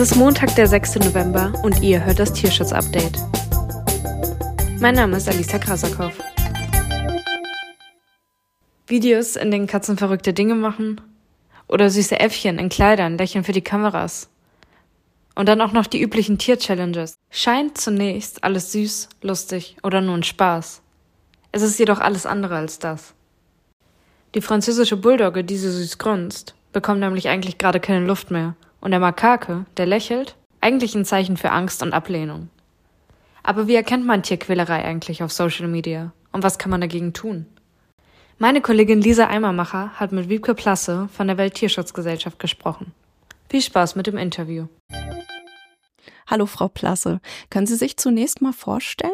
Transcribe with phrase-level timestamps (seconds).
[0.00, 1.00] Es ist Montag, der 6.
[1.00, 3.18] November und ihr hört das Tierschutz-Update.
[4.78, 6.12] Mein Name ist Alisa Krasakow.
[8.86, 11.00] Videos, in denen Katzen verrückte Dinge machen?
[11.66, 14.28] Oder süße Äffchen in Kleidern lächeln für die Kameras?
[15.34, 17.16] Und dann auch noch die üblichen Tier-Challenges.
[17.30, 20.80] Scheint zunächst alles süß, lustig oder nur ein Spaß.
[21.50, 23.14] Es ist jedoch alles andere als das.
[24.36, 28.54] Die französische Bulldogge, die so süß grunzt, bekommt nämlich eigentlich gerade keine Luft mehr.
[28.80, 32.48] Und der Makake, der lächelt, eigentlich ein Zeichen für Angst und Ablehnung.
[33.42, 36.12] Aber wie erkennt man Tierquälerei eigentlich auf Social Media?
[36.32, 37.46] Und was kann man dagegen tun?
[38.38, 42.92] Meine Kollegin Lisa Eimermacher hat mit Wiebke Plasse von der Welttierschutzgesellschaft gesprochen.
[43.48, 44.66] Viel Spaß mit dem Interview.
[46.26, 47.20] Hallo, Frau Plasse.
[47.50, 49.12] Können Sie sich zunächst mal vorstellen?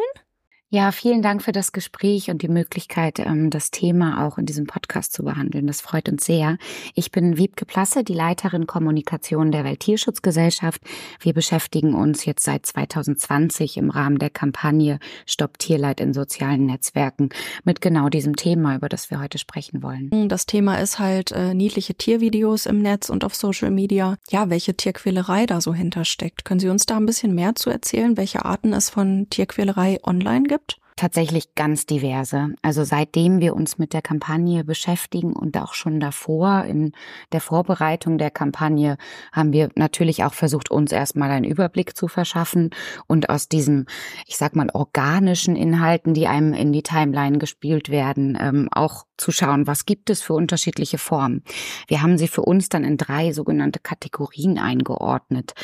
[0.74, 4.66] Ja, vielen Dank für das Gespräch und die Möglichkeit, ähm, das Thema auch in diesem
[4.66, 5.68] Podcast zu behandeln.
[5.68, 6.58] Das freut uns sehr.
[6.96, 10.82] Ich bin Wiebke Plasse, die Leiterin Kommunikation der Welttierschutzgesellschaft.
[11.20, 17.28] Wir beschäftigen uns jetzt seit 2020 im Rahmen der Kampagne Stopp Tierleid in sozialen Netzwerken
[17.62, 20.28] mit genau diesem Thema, über das wir heute sprechen wollen.
[20.28, 24.16] Das Thema ist halt äh, niedliche Tiervideos im Netz und auf Social Media.
[24.28, 26.44] Ja, welche Tierquälerei da so hintersteckt.
[26.44, 30.48] Können Sie uns da ein bisschen mehr zu erzählen, welche Arten es von Tierquälerei online
[30.48, 30.63] gibt?
[30.96, 32.50] Tatsächlich ganz diverse.
[32.62, 36.92] Also seitdem wir uns mit der Kampagne beschäftigen und auch schon davor in
[37.32, 38.96] der Vorbereitung der Kampagne
[39.32, 42.70] haben wir natürlich auch versucht, uns erstmal einen Überblick zu verschaffen
[43.08, 43.86] und aus diesen,
[44.28, 49.32] ich sag mal, organischen Inhalten, die einem in die Timeline gespielt werden, ähm, auch zu
[49.32, 51.42] schauen, was gibt es für unterschiedliche Formen.
[51.88, 55.54] Wir haben sie für uns dann in drei sogenannte Kategorien eingeordnet.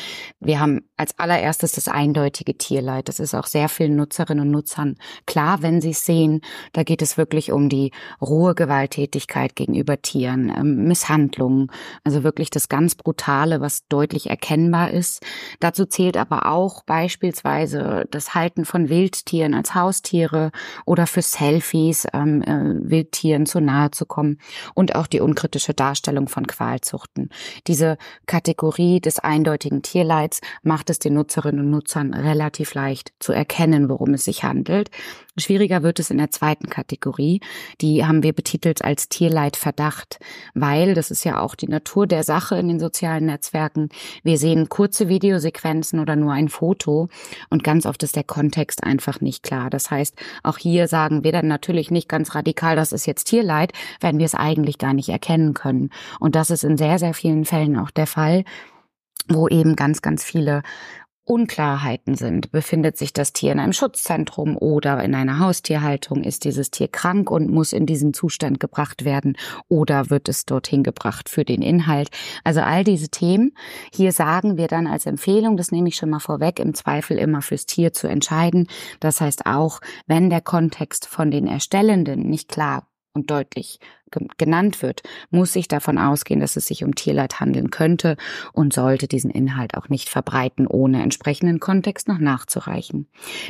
[0.41, 3.09] Wir haben als allererstes das eindeutige Tierleid.
[3.09, 6.41] Das ist auch sehr vielen Nutzerinnen und Nutzern klar, wenn sie es sehen.
[6.73, 11.71] Da geht es wirklich um die rohe Gewalttätigkeit gegenüber Tieren, ähm, Misshandlungen,
[12.05, 15.25] also wirklich das ganz Brutale, was deutlich erkennbar ist.
[15.61, 20.51] Dazu zählt aber auch beispielsweise das Halten von Wildtieren als Haustiere
[20.87, 24.39] oder für Selfies ähm, äh, Wildtieren zu nahe zu kommen
[24.75, 27.31] und auch die unkritische Darstellung von Qualzuchten.
[27.67, 27.97] Diese
[28.27, 34.15] Kategorie des eindeutigen Tierleids macht es den Nutzerinnen und Nutzern relativ leicht zu erkennen, worum
[34.15, 34.91] es sich handelt.
[35.37, 37.41] Schwieriger wird es in der zweiten Kategorie.
[37.81, 40.19] Die haben wir betitelt als Tierleidverdacht,
[40.55, 43.89] weil das ist ja auch die Natur der Sache in den sozialen Netzwerken.
[44.23, 47.09] Wir sehen kurze Videosequenzen oder nur ein Foto
[47.49, 49.71] und ganz oft ist der Kontext einfach nicht klar.
[49.71, 53.73] Das heißt, auch hier sagen wir dann natürlich nicht ganz radikal, das ist jetzt Tierleid,
[54.01, 55.91] wenn wir es eigentlich gar nicht erkennen können.
[56.19, 58.45] Und das ist in sehr, sehr vielen Fällen auch der Fall
[59.29, 60.63] wo eben ganz, ganz viele
[61.31, 62.51] Unklarheiten sind.
[62.51, 66.25] Befindet sich das Tier in einem Schutzzentrum oder in einer Haustierhaltung?
[66.25, 69.37] Ist dieses Tier krank und muss in diesen Zustand gebracht werden
[69.69, 72.11] oder wird es dorthin gebracht für den Inhalt?
[72.43, 73.53] Also all diese Themen.
[73.95, 77.43] Hier sagen wir dann als Empfehlung, das nehme ich schon mal vorweg, im Zweifel immer
[77.43, 78.67] fürs Tier zu entscheiden.
[78.99, 83.79] Das heißt auch, wenn der Kontext von den Erstellenden nicht klar und deutlich
[84.39, 88.17] genannt wird, muss ich davon ausgehen, dass es sich um Tierleid handeln könnte
[88.53, 93.07] und sollte diesen Inhalt auch nicht verbreiten, ohne entsprechenden Kontext noch nachzureichen.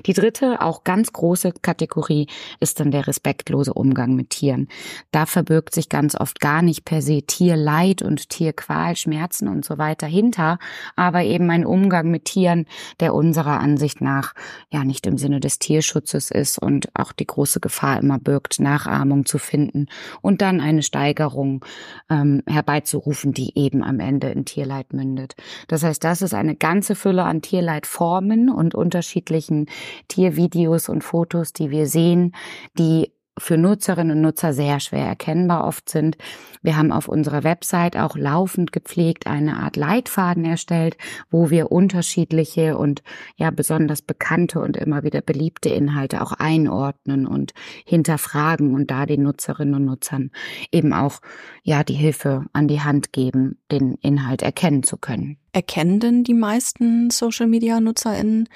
[0.06, 2.26] Die dritte, auch ganz große Kategorie
[2.60, 4.68] ist dann der respektlose Umgang mit Tieren.
[5.10, 9.78] Da verbirgt sich ganz oft gar nicht per se Tierleid und Tierqual, Schmerzen und so
[9.78, 10.58] weiter hinter,
[10.96, 12.66] aber eben ein Umgang mit Tieren,
[13.00, 14.34] der unserer Ansicht nach
[14.70, 19.26] ja nicht im Sinne des Tierschutzes ist und auch die große Gefahr immer birgt, Nachahmung
[19.26, 19.86] zu finden
[20.20, 21.64] und dann eine Steigerung
[22.10, 25.34] ähm, herbeizurufen, die eben am Ende in Tierleid mündet.
[25.68, 29.66] Das heißt, das ist eine ganze Fülle an Tierleidformen und unterschiedlichen
[30.08, 32.34] Tiervideos und Fotos, die wir sehen,
[32.78, 36.16] die für Nutzerinnen und Nutzer sehr schwer erkennbar oft sind.
[36.62, 40.96] Wir haben auf unserer Website auch laufend gepflegt eine Art Leitfaden erstellt,
[41.30, 43.02] wo wir unterschiedliche und
[43.36, 47.52] ja besonders bekannte und immer wieder beliebte Inhalte auch einordnen und
[47.84, 50.30] hinterfragen und da den Nutzerinnen und Nutzern
[50.70, 51.20] eben auch
[51.62, 55.38] ja die Hilfe an die Hand geben, den Inhalt erkennen zu können.
[55.52, 58.48] Erkennen denn die meisten Social Media NutzerInnen,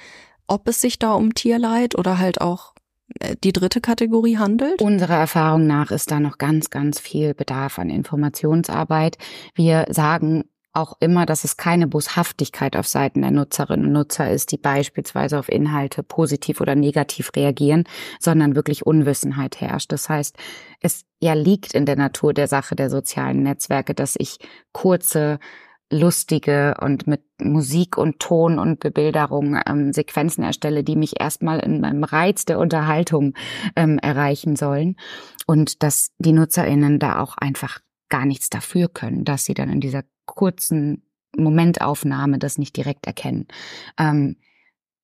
[0.47, 2.74] ob es sich da um Tierleid oder halt auch
[3.43, 4.81] die dritte Kategorie handelt?
[4.81, 9.17] Unserer Erfahrung nach ist da noch ganz, ganz viel Bedarf an Informationsarbeit.
[9.53, 14.51] Wir sagen auch immer, dass es keine Boshaftigkeit auf Seiten der Nutzerinnen und Nutzer ist,
[14.51, 17.85] die beispielsweise auf Inhalte positiv oder negativ reagieren,
[18.19, 19.91] sondern wirklich Unwissenheit herrscht.
[19.91, 20.35] Das heißt,
[20.81, 24.37] es ja liegt in der Natur der Sache der sozialen Netzwerke, dass ich
[24.73, 25.39] kurze
[25.91, 31.79] lustige und mit Musik und Ton und Bebilderung ähm, Sequenzen erstelle, die mich erstmal in
[31.79, 33.33] meinem Reiz der Unterhaltung
[33.75, 34.95] ähm, erreichen sollen
[35.45, 37.79] und dass die NutzerInnen da auch einfach
[38.09, 41.03] gar nichts dafür können, dass sie dann in dieser kurzen
[41.37, 43.47] Momentaufnahme das nicht direkt erkennen.
[43.99, 44.37] Ähm,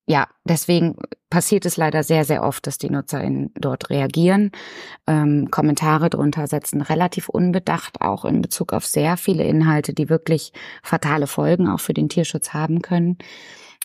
[0.07, 0.97] ja, deswegen
[1.29, 4.51] passiert es leider sehr, sehr oft, dass die NutzerInnen dort reagieren.
[5.07, 10.51] Ähm, Kommentare drunter setzen relativ unbedacht, auch in Bezug auf sehr viele Inhalte, die wirklich
[10.83, 13.17] fatale Folgen auch für den Tierschutz haben können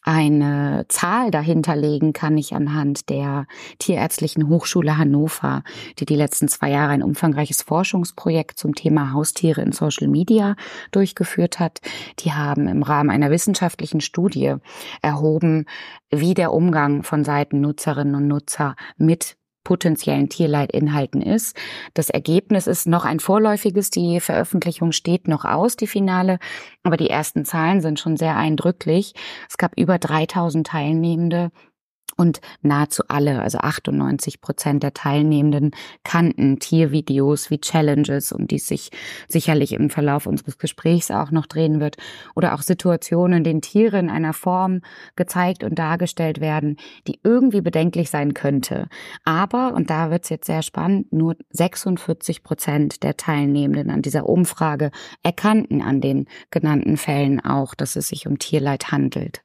[0.07, 3.47] eine Zahl dahinterlegen kann ich anhand der
[3.81, 5.65] Tierärztlichen Hochschule Hannover,
[5.99, 10.55] die die letzten zwei Jahre ein umfangreiches Forschungsprojekt zum Thema Haustiere in Social Media
[10.93, 11.81] durchgeführt hat.
[12.21, 14.55] Die haben im Rahmen einer wissenschaftlichen Studie
[15.03, 15.67] erhoben,
[16.11, 21.57] wie der Umgang von Seiten Nutzerinnen und Nutzer mit potenziellen Tierleitinhalten ist.
[21.93, 23.91] Das Ergebnis ist noch ein vorläufiges.
[23.91, 26.39] Die Veröffentlichung steht noch aus, die Finale.
[26.85, 29.15] Aber die ersten Zahlen sind schon sehr eindrücklich.
[29.51, 31.51] Es gab über 3000 Teilnehmende
[32.17, 35.73] und nahezu alle, also 98 Prozent der Teilnehmenden
[36.03, 38.91] kannten Tiervideos wie Challenges, um die sich
[39.29, 41.97] sicherlich im Verlauf unseres Gesprächs auch noch drehen wird,
[42.35, 44.81] oder auch Situationen, in denen Tiere in einer Form
[45.15, 46.77] gezeigt und dargestellt werden,
[47.07, 48.89] die irgendwie bedenklich sein könnte.
[49.25, 54.27] Aber, und da wird es jetzt sehr spannend, nur 46 Prozent der Teilnehmenden an dieser
[54.27, 54.91] Umfrage
[55.23, 59.43] erkannten an den genannten Fällen auch, dass es sich um Tierleid handelt.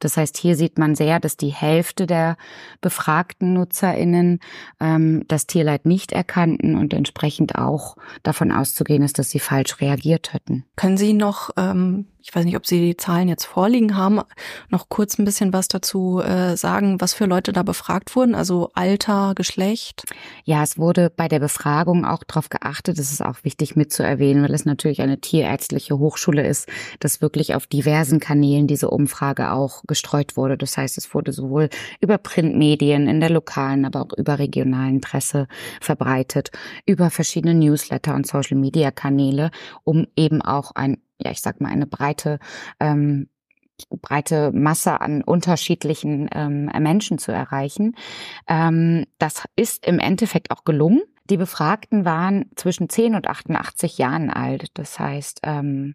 [0.00, 2.36] Das heißt, hier sieht man sehr, dass die Hälfte der
[2.82, 4.40] befragten NutzerInnen
[4.80, 10.34] ähm, das Tierleid nicht erkannten und entsprechend auch davon auszugehen ist, dass sie falsch reagiert
[10.34, 10.64] hätten.
[10.76, 14.20] Können Sie noch ähm, ich weiß nicht, ob Sie die Zahlen jetzt vorliegen haben,
[14.68, 18.70] noch kurz ein bisschen was dazu äh, sagen, was für Leute da befragt wurden, also
[18.74, 20.02] Alter, Geschlecht?
[20.44, 24.54] Ja, es wurde bei der Befragung auch darauf geachtet, das ist auch wichtig mitzuerwähnen, weil
[24.54, 30.36] es natürlich eine tierärztliche Hochschule ist, dass wirklich auf diversen Kanälen diese Umfrage auch gestreut
[30.36, 30.58] wurde.
[30.58, 31.68] Das heißt, es wurde sowohl
[32.00, 35.48] über Printmedien, in der lokalen, aber auch über regionalen Presse
[35.80, 36.50] verbreitet,
[36.86, 39.50] über verschiedene Newsletter und Social-Media-Kanäle,
[39.84, 42.38] um eben auch ein ja, ich sag mal, eine breite
[42.78, 43.28] ähm,
[43.90, 47.94] breite Masse an unterschiedlichen ähm, Menschen zu erreichen.
[48.48, 51.02] Ähm, das ist im Endeffekt auch gelungen.
[51.28, 54.70] Die Befragten waren zwischen 10 und 88 Jahren alt.
[54.74, 55.94] Das heißt, ähm,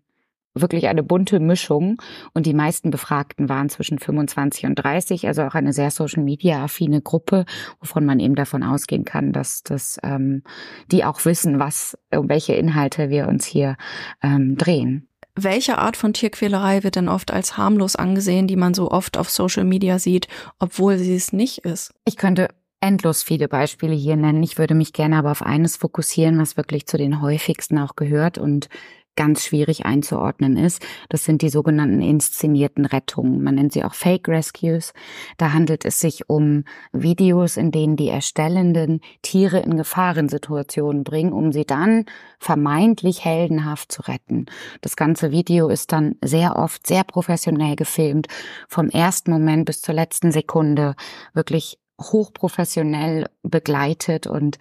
[0.54, 2.02] wirklich eine bunte Mischung.
[2.34, 7.46] Und die meisten Befragten waren zwischen 25 und 30, also auch eine sehr Social-Media-affine Gruppe,
[7.80, 10.44] wovon man eben davon ausgehen kann, dass, dass ähm,
[10.92, 13.78] die auch wissen, was, um welche Inhalte wir uns hier
[14.22, 15.08] ähm, drehen.
[15.36, 19.30] Welche Art von Tierquälerei wird denn oft als harmlos angesehen, die man so oft auf
[19.30, 20.28] Social Media sieht,
[20.60, 21.94] obwohl sie es nicht ist?
[22.04, 22.50] Ich könnte
[22.82, 24.44] endlos viele Beispiele hier nennen.
[24.44, 28.38] Ich würde mich gerne aber auf eines fokussieren, was wirklich zu den häufigsten auch gehört
[28.38, 28.68] und
[29.16, 30.86] ganz schwierig einzuordnen ist.
[31.10, 33.44] Das sind die sogenannten inszenierten Rettungen.
[33.44, 34.94] Man nennt sie auch Fake Rescues.
[35.38, 36.64] Da handelt es sich um
[36.94, 42.06] Videos, in denen die Erstellenden Tiere in Gefahrensituationen bringen, um sie dann
[42.40, 44.46] vermeintlich heldenhaft zu retten.
[44.82, 48.28] Das ganze Video ist dann sehr oft sehr professionell gefilmt,
[48.68, 50.96] vom ersten Moment bis zur letzten Sekunde
[51.34, 54.58] wirklich hochprofessionell begleitet und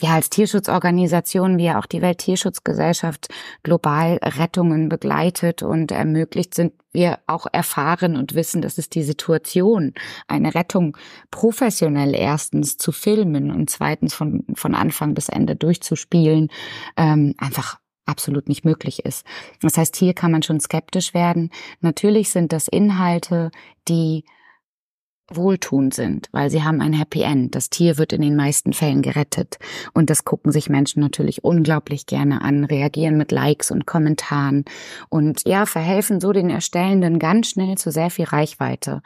[0.00, 3.28] ja, als Tierschutzorganisation, wie ja auch die Welttierschutzgesellschaft
[3.62, 9.94] global Rettungen begleitet und ermöglicht, sind wir auch erfahren und wissen, dass es die Situation,
[10.26, 10.96] eine Rettung
[11.30, 16.48] professionell erstens zu filmen und zweitens von, von Anfang bis Ende durchzuspielen,
[16.96, 19.24] ähm, einfach absolut nicht möglich ist.
[19.62, 21.50] Das heißt, hier kann man schon skeptisch werden.
[21.80, 23.50] Natürlich sind das Inhalte,
[23.88, 24.24] die
[25.30, 27.54] wohltuend sind, weil sie haben ein Happy End.
[27.54, 29.58] Das Tier wird in den meisten Fällen gerettet.
[29.92, 34.64] Und das gucken sich Menschen natürlich unglaublich gerne an, reagieren mit Likes und Kommentaren
[35.08, 39.02] und ja, verhelfen so den Erstellenden ganz schnell zu sehr viel Reichweite.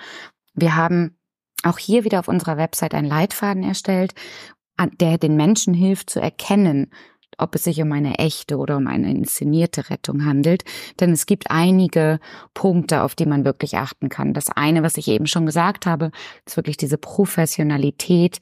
[0.55, 1.17] Wir haben
[1.63, 4.15] auch hier wieder auf unserer Website einen Leitfaden erstellt,
[5.01, 6.91] der den Menschen hilft zu erkennen,
[7.39, 10.65] ob es sich um eine echte oder um eine inszenierte Rettung handelt.
[11.01, 12.21] Denn es gibt einige
[12.55, 14.35] Punkte, auf die man wirklich achten kann.
[14.35, 16.11] Das eine, was ich eben schon gesagt habe,
[16.45, 18.41] ist wirklich diese Professionalität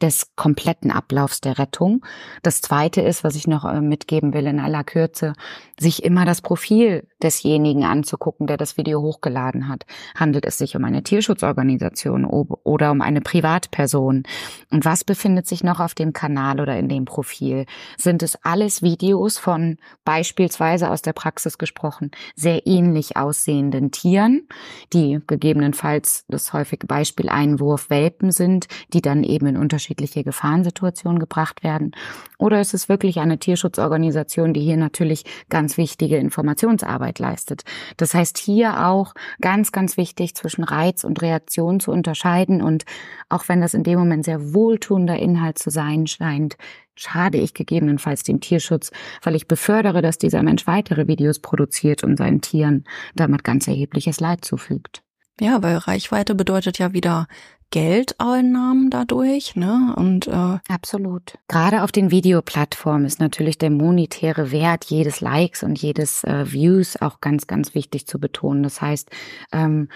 [0.00, 2.04] des kompletten Ablaufs der Rettung.
[2.42, 5.32] Das zweite ist, was ich noch äh, mitgeben will in aller Kürze,
[5.78, 9.86] sich immer das Profil desjenigen anzugucken, der das Video hochgeladen hat.
[10.14, 14.22] Handelt es sich um eine Tierschutzorganisation oder um eine Privatperson?
[14.70, 17.66] Und was befindet sich noch auf dem Kanal oder in dem Profil?
[17.96, 24.46] Sind es alles Videos von beispielsweise aus der Praxis gesprochen sehr ähnlich aussehenden Tieren,
[24.92, 31.18] die gegebenenfalls das häufige Beispiel Einwurf Welpen sind, die dann eben in unterschiedlichen unterschiedliche Gefahrensituationen
[31.18, 31.92] gebracht werden?
[32.38, 37.62] Oder ist es wirklich eine Tierschutzorganisation, die hier natürlich ganz wichtige Informationsarbeit leistet?
[37.96, 42.84] Das heißt, hier auch ganz, ganz wichtig zwischen Reiz und Reaktion zu unterscheiden und
[43.28, 46.56] auch wenn das in dem Moment sehr wohltuender Inhalt zu sein scheint,
[46.94, 48.90] schade ich gegebenenfalls dem Tierschutz,
[49.22, 54.20] weil ich befördere, dass dieser Mensch weitere Videos produziert und seinen Tieren damit ganz erhebliches
[54.20, 55.02] Leid zufügt.
[55.40, 57.28] Ja, weil Reichweite bedeutet ja wieder
[57.70, 59.94] Geldeinnahmen dadurch, ne?
[59.96, 61.38] Und äh absolut.
[61.48, 67.00] Gerade auf den Videoplattformen ist natürlich der monetäre Wert jedes Likes und jedes äh, Views
[67.00, 68.62] auch ganz, ganz wichtig zu betonen.
[68.62, 69.10] Das heißt,
[69.52, 69.88] ähm,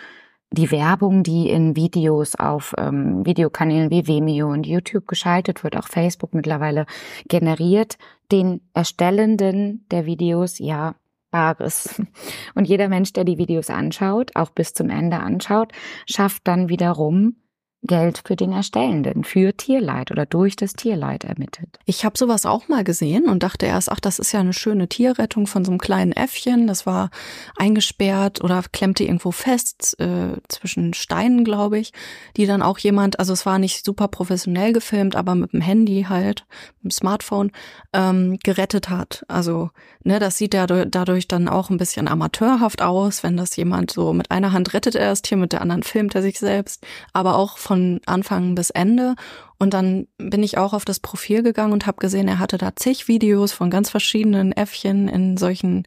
[0.51, 5.89] die Werbung, die in Videos auf ähm, Videokanälen wie Vimeo und YouTube geschaltet wird, auch
[5.89, 6.85] Facebook mittlerweile
[7.27, 7.97] generiert,
[8.31, 10.95] den Erstellenden der Videos ja
[11.31, 12.01] Bares.
[12.55, 15.73] Und jeder Mensch, der die Videos anschaut, auch bis zum Ende anschaut,
[16.07, 17.37] schafft dann wiederum
[17.85, 21.81] Geld für den Erstellenden, für Tierleid oder durch das Tierleid ermittelt.
[21.85, 24.89] Ich habe sowas auch mal gesehen und dachte erst, ach, das ist ja eine schöne
[24.89, 26.69] Tierrettung von so einem kleinen Äffchen.
[26.69, 27.11] Das war
[27.57, 31.93] eingesperrt oder klemmte irgendwo fest äh, zwischen Steinen, glaube ich,
[32.37, 36.07] die dann auch jemand, also es war nicht super professionell gefilmt, aber mit dem Handy
[36.09, 36.47] halt,
[36.83, 37.51] mit dem Smartphone,
[37.93, 39.25] ähm, gerettet hat.
[39.27, 39.71] Also,
[40.05, 44.13] ne, das sieht ja dadurch dann auch ein bisschen amateurhaft aus, wenn das jemand so
[44.13, 47.37] mit einer Hand rettet er das Tier, mit der anderen filmt er sich selbst, aber
[47.37, 49.15] auch von von Anfang bis Ende.
[49.59, 52.77] Und dann bin ich auch auf das Profil gegangen und habe gesehen, er hatte da
[52.77, 55.85] zig Videos von ganz verschiedenen Äffchen in solchen,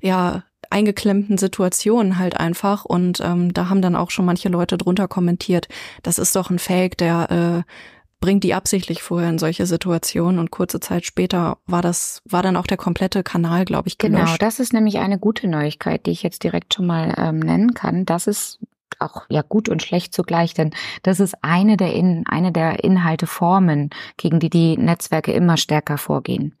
[0.00, 2.84] ja, eingeklemmten Situationen halt einfach.
[2.84, 5.68] Und ähm, da haben dann auch schon manche Leute drunter kommentiert,
[6.02, 7.72] das ist doch ein Fake, der äh,
[8.20, 12.56] bringt die absichtlich vorher in solche Situationen und kurze Zeit später war das, war dann
[12.56, 14.24] auch der komplette Kanal, glaube ich, gelöscht.
[14.24, 17.72] Genau, das ist nämlich eine gute Neuigkeit, die ich jetzt direkt schon mal ähm, nennen
[17.72, 18.04] kann.
[18.04, 18.58] Das ist
[18.98, 20.70] auch ja gut und schlecht zugleich, denn
[21.02, 26.56] das ist eine der in, eine der Inhalteformen, gegen die die Netzwerke immer stärker vorgehen.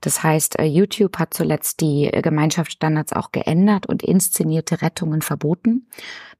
[0.00, 5.86] Das heißt, äh, YouTube hat zuletzt die Gemeinschaftsstandards auch geändert und inszenierte Rettungen verboten.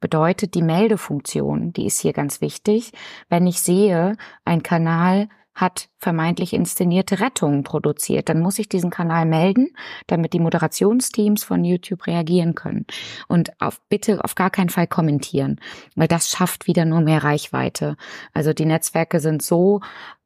[0.00, 2.92] Bedeutet die Meldefunktion, die ist hier ganz wichtig.
[3.28, 8.28] Wenn ich sehe, ein Kanal hat vermeintlich inszenierte Rettungen produziert.
[8.28, 9.74] Dann muss ich diesen Kanal melden,
[10.06, 12.86] damit die Moderationsteams von YouTube reagieren können.
[13.28, 15.60] Und auf, bitte auf gar keinen Fall kommentieren,
[15.94, 17.96] weil das schafft wieder nur mehr Reichweite.
[18.32, 19.80] Also die Netzwerke sind so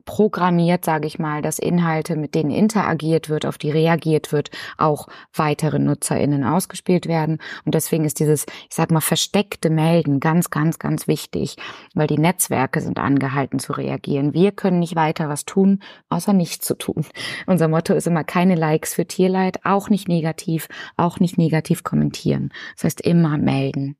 [0.09, 5.07] programmiert, sage ich mal, dass Inhalte, mit denen interagiert wird, auf die reagiert wird, auch
[5.35, 7.37] weitere NutzerInnen ausgespielt werden.
[7.67, 11.57] Und deswegen ist dieses, ich sag mal, versteckte Melden ganz, ganz, ganz wichtig,
[11.95, 14.33] weil die Netzwerke sind angehalten zu reagieren.
[14.33, 17.05] Wir können nicht weiter was tun, außer nichts zu tun.
[17.47, 22.49] Unser Motto ist immer keine Likes für Tierleid, auch nicht negativ, auch nicht negativ kommentieren.
[22.77, 23.99] Das heißt immer melden.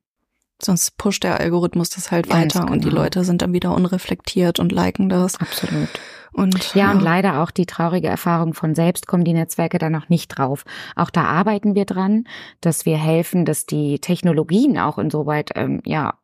[0.61, 2.73] Sonst pusht der Algorithmus das halt Ganz weiter genau.
[2.73, 3.03] und die genau.
[3.03, 5.39] Leute sind dann wieder unreflektiert und liken das.
[5.39, 5.89] Absolut.
[6.31, 9.89] Und, ja, ja, und leider auch die traurige Erfahrung von selbst kommen die Netzwerke da
[9.89, 10.63] noch nicht drauf.
[10.95, 12.25] Auch da arbeiten wir dran,
[12.61, 16.15] dass wir helfen, dass die Technologien auch insoweit ähm, ja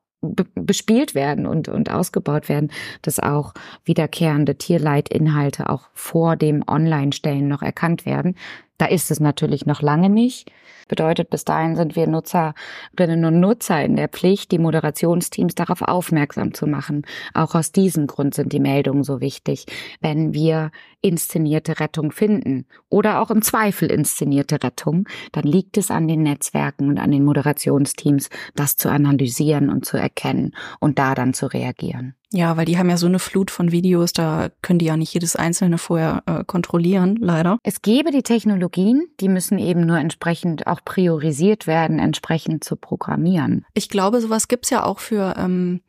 [0.56, 2.72] bespielt werden und, und ausgebaut werden,
[3.04, 8.36] dass auch wiederkehrende Tierleitinhalte auch vor dem Online-Stellen noch erkannt werden.
[8.78, 10.52] Da ist es natürlich noch lange nicht.
[10.88, 16.54] Bedeutet, bis dahin sind wir Nutzerinnen und Nutzer in der Pflicht, die Moderationsteams darauf aufmerksam
[16.54, 17.04] zu machen.
[17.34, 19.66] Auch aus diesem Grund sind die Meldungen so wichtig.
[20.02, 26.08] Wenn wir inszenierte Rettung finden oder auch im Zweifel inszenierte Rettung, dann liegt es an
[26.08, 31.34] den Netzwerken und an den Moderationsteams, das zu analysieren und zu erkennen und da dann
[31.34, 32.16] zu reagieren.
[32.36, 35.14] Ja, weil die haben ja so eine Flut von Videos, da können die ja nicht
[35.14, 37.60] jedes einzelne vorher äh, kontrollieren, leider.
[37.64, 43.66] Es gäbe die Technologien, die müssen eben nur entsprechend auch priorisiert werden, entsprechend zu programmieren.
[43.74, 45.80] Ich glaube, sowas gibt's ja auch für ähm,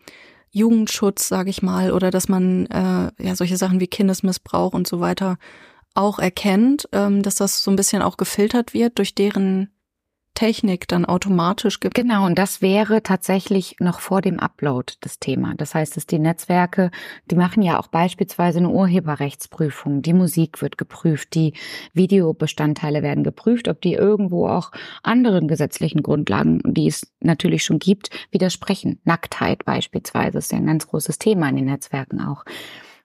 [0.52, 5.00] Jugendschutz, sage ich mal, oder dass man äh, ja solche Sachen wie Kindesmissbrauch und so
[5.00, 5.38] weiter
[5.94, 9.70] auch erkennt, ähm, dass das so ein bisschen auch gefiltert wird durch deren
[10.36, 11.94] Technik dann automatisch gibt.
[11.94, 15.54] Genau, und das wäre tatsächlich noch vor dem Upload das Thema.
[15.56, 16.92] Das heißt, dass die Netzwerke,
[17.30, 20.02] die machen ja auch beispielsweise eine Urheberrechtsprüfung.
[20.02, 21.54] Die Musik wird geprüft, die
[21.94, 24.70] Videobestandteile werden geprüft, ob die irgendwo auch
[25.02, 29.00] anderen gesetzlichen Grundlagen, die es natürlich schon gibt, widersprechen.
[29.04, 32.44] Nacktheit beispielsweise ist ja ein ganz großes Thema in den Netzwerken auch.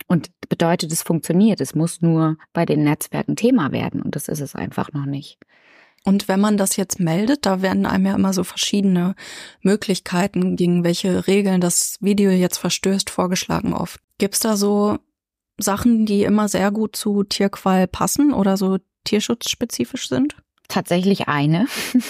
[0.08, 1.62] Und bedeutet, es funktioniert.
[1.62, 4.02] Es muss nur bei den Netzwerken Thema werden.
[4.02, 5.40] Und das ist es einfach noch nicht.
[6.04, 9.16] Und wenn man das jetzt meldet, da werden einem ja immer so verschiedene
[9.62, 14.00] Möglichkeiten, gegen welche Regeln das Video jetzt verstößt, vorgeschlagen oft.
[14.18, 14.98] Gibt's da so
[15.60, 20.36] Sachen, die immer sehr gut zu Tierqual passen oder so tierschutzspezifisch sind?
[20.68, 21.68] Tatsächlich eine.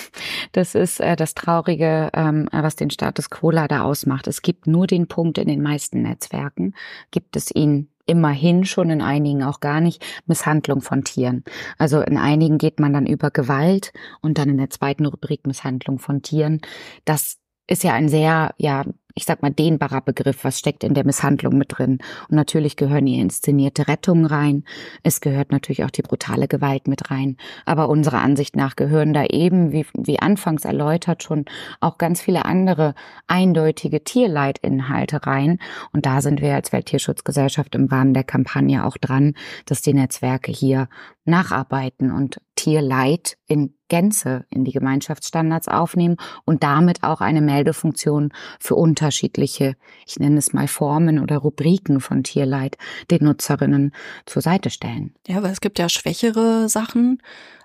[0.53, 4.27] Das ist äh, das Traurige, ähm, was den Status quo leider ausmacht.
[4.27, 6.75] Es gibt nur den Punkt in den meisten Netzwerken,
[7.09, 11.43] gibt es ihn immerhin schon, in einigen auch gar nicht, Misshandlung von Tieren.
[11.77, 15.97] Also in einigen geht man dann über Gewalt und dann in der zweiten Rubrik Misshandlung
[15.97, 16.61] von Tieren.
[17.05, 17.37] Das
[17.67, 18.83] ist ja ein sehr, ja,
[19.15, 21.99] ich sag mal, dehnbarer Begriff, was steckt in der Misshandlung mit drin.
[22.29, 24.63] Und natürlich gehören hier inszenierte Rettungen rein.
[25.03, 27.37] Es gehört natürlich auch die brutale Gewalt mit rein.
[27.65, 31.45] Aber unserer Ansicht nach gehören da eben, wie, wie anfangs erläutert, schon
[31.79, 32.95] auch ganz viele andere
[33.27, 35.59] eindeutige Tierleitinhalte rein.
[35.93, 39.33] Und da sind wir als Welttierschutzgesellschaft im Rahmen der Kampagne auch dran,
[39.65, 40.87] dass die Netzwerke hier
[41.25, 48.75] nacharbeiten und Tierleid in Gänze in die Gemeinschaftsstandards aufnehmen und damit auch eine Meldefunktion für
[48.75, 49.75] unterschiedliche,
[50.07, 52.77] ich nenne es mal Formen oder Rubriken von Tierleid
[53.09, 53.91] den Nutzerinnen
[54.25, 55.13] zur Seite stellen.
[55.27, 57.21] Ja, weil es gibt ja schwächere Sachen,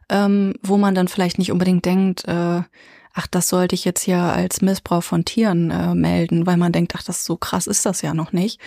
[0.09, 2.63] ähm, wo man dann vielleicht nicht unbedingt denkt, äh,
[3.17, 6.93] ach, das sollte ich jetzt hier als Missbrauch von Tieren äh, melden, weil man denkt,
[6.97, 8.61] ach, das so krass ist das ja noch nicht.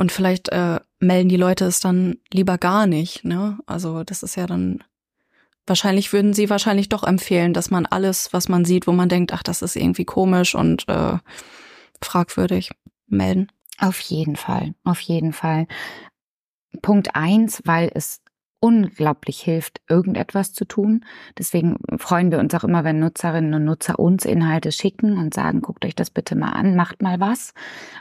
[0.00, 3.22] Und vielleicht äh, melden die Leute es dann lieber gar nicht.
[3.22, 3.58] Ne?
[3.66, 4.82] Also das ist ja dann
[5.66, 9.34] wahrscheinlich würden sie wahrscheinlich doch empfehlen, dass man alles, was man sieht, wo man denkt,
[9.34, 11.18] ach, das ist irgendwie komisch und äh,
[12.00, 12.70] fragwürdig,
[13.08, 13.48] melden.
[13.78, 15.66] Auf jeden Fall, auf jeden Fall.
[16.80, 18.22] Punkt eins, weil es
[18.58, 21.04] unglaublich hilft, irgendetwas zu tun.
[21.36, 25.60] Deswegen freuen wir uns auch immer, wenn Nutzerinnen und Nutzer uns Inhalte schicken und sagen,
[25.60, 27.52] guckt euch das bitte mal an, macht mal was,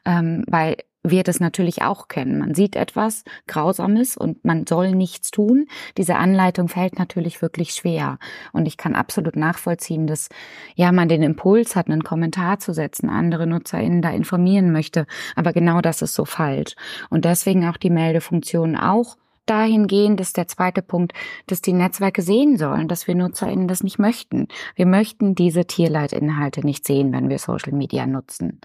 [0.06, 2.40] ähm, weil wir das natürlich auch kennen.
[2.40, 5.68] Man sieht etwas Grausames und man soll nichts tun.
[5.98, 8.20] Diese Anleitung fällt natürlich wirklich schwer.
[8.52, 10.30] Und ich kann absolut nachvollziehen, dass
[10.76, 15.06] ja man den Impuls hat, einen Kommentar zu setzen, andere NutzerInnen da informieren möchte.
[15.36, 16.76] Aber genau das ist so falsch.
[17.10, 19.16] Und deswegen auch die Meldefunktion auch
[19.46, 21.14] dahingehend ist der zweite Punkt,
[21.48, 24.48] dass die Netzwerke sehen sollen, dass wir NutzerInnen das nicht möchten.
[24.76, 28.62] Wir möchten diese Tierleitinhalte nicht sehen, wenn wir Social Media nutzen.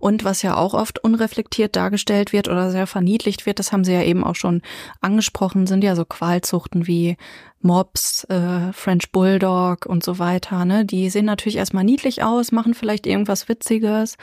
[0.00, 3.92] Und was ja auch oft unreflektiert dargestellt wird oder sehr verniedlicht wird, das haben Sie
[3.92, 4.62] ja eben auch schon
[5.00, 7.16] angesprochen, sind ja so Qualzuchten wie
[7.60, 10.64] Mops, äh, French Bulldog und so weiter.
[10.64, 10.84] Ne?
[10.84, 14.16] Die sehen natürlich erstmal niedlich aus, machen vielleicht irgendwas Witziges,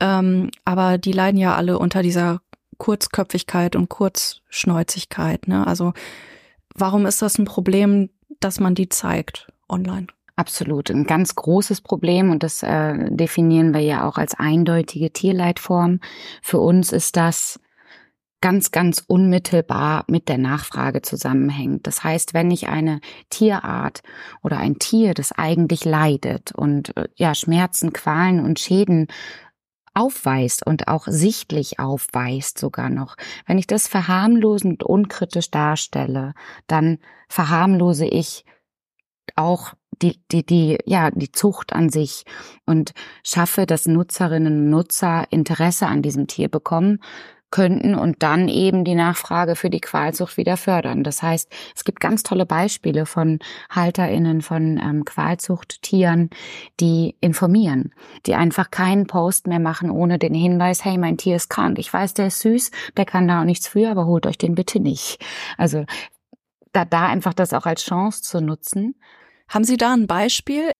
[0.00, 2.40] ähm, aber die leiden ja alle unter dieser
[2.78, 5.46] Kurzköpfigkeit und Kurzschnäuzigkeit.
[5.46, 5.66] Ne?
[5.66, 5.92] Also
[6.74, 8.08] warum ist das ein Problem,
[8.40, 10.06] dass man die zeigt online?
[10.40, 16.00] Absolut, ein ganz großes Problem und das äh, definieren wir ja auch als eindeutige Tierleitform.
[16.40, 17.60] Für uns ist das
[18.40, 21.86] ganz, ganz unmittelbar mit der Nachfrage zusammenhängt.
[21.86, 24.02] Das heißt, wenn ich eine Tierart
[24.42, 29.08] oder ein Tier, das eigentlich leidet und äh, ja Schmerzen, Qualen und Schäden
[29.92, 33.16] aufweist und auch sichtlich aufweist sogar noch.
[33.44, 36.32] Wenn ich das verharmlosend unkritisch darstelle,
[36.66, 36.96] dann
[37.28, 38.46] verharmlose ich
[39.36, 42.24] auch die, die, die, ja, die Zucht an sich
[42.66, 47.00] und schaffe, dass Nutzerinnen und Nutzer Interesse an diesem Tier bekommen
[47.50, 51.02] könnten und dann eben die Nachfrage für die Qualzucht wieder fördern.
[51.02, 53.40] Das heißt, es gibt ganz tolle Beispiele von
[53.70, 56.30] HalterInnen von ähm, Qualzuchttieren,
[56.78, 57.92] die informieren,
[58.26, 61.78] die einfach keinen Post mehr machen ohne den Hinweis, hey, mein Tier ist krank.
[61.78, 64.54] Ich weiß, der ist süß, der kann da auch nichts für, aber holt euch den
[64.54, 65.18] bitte nicht.
[65.58, 65.84] Also
[66.72, 68.94] da, da einfach das auch als Chance zu nutzen
[69.50, 70.70] haben Sie da ein Beispiel?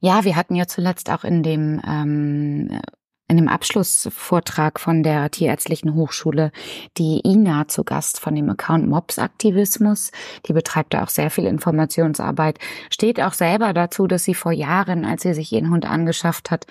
[0.00, 2.80] Ja, wir hatten ja zuletzt auch in dem ähm,
[3.28, 6.50] in dem Abschlussvortrag von der Tierärztlichen Hochschule
[6.96, 10.10] die Ina zu Gast von dem Account Mops Aktivismus.
[10.46, 12.58] Die betreibt da auch sehr viel Informationsarbeit,
[12.90, 16.66] steht auch selber dazu, dass sie vor Jahren, als sie sich ihren Hund angeschafft hat,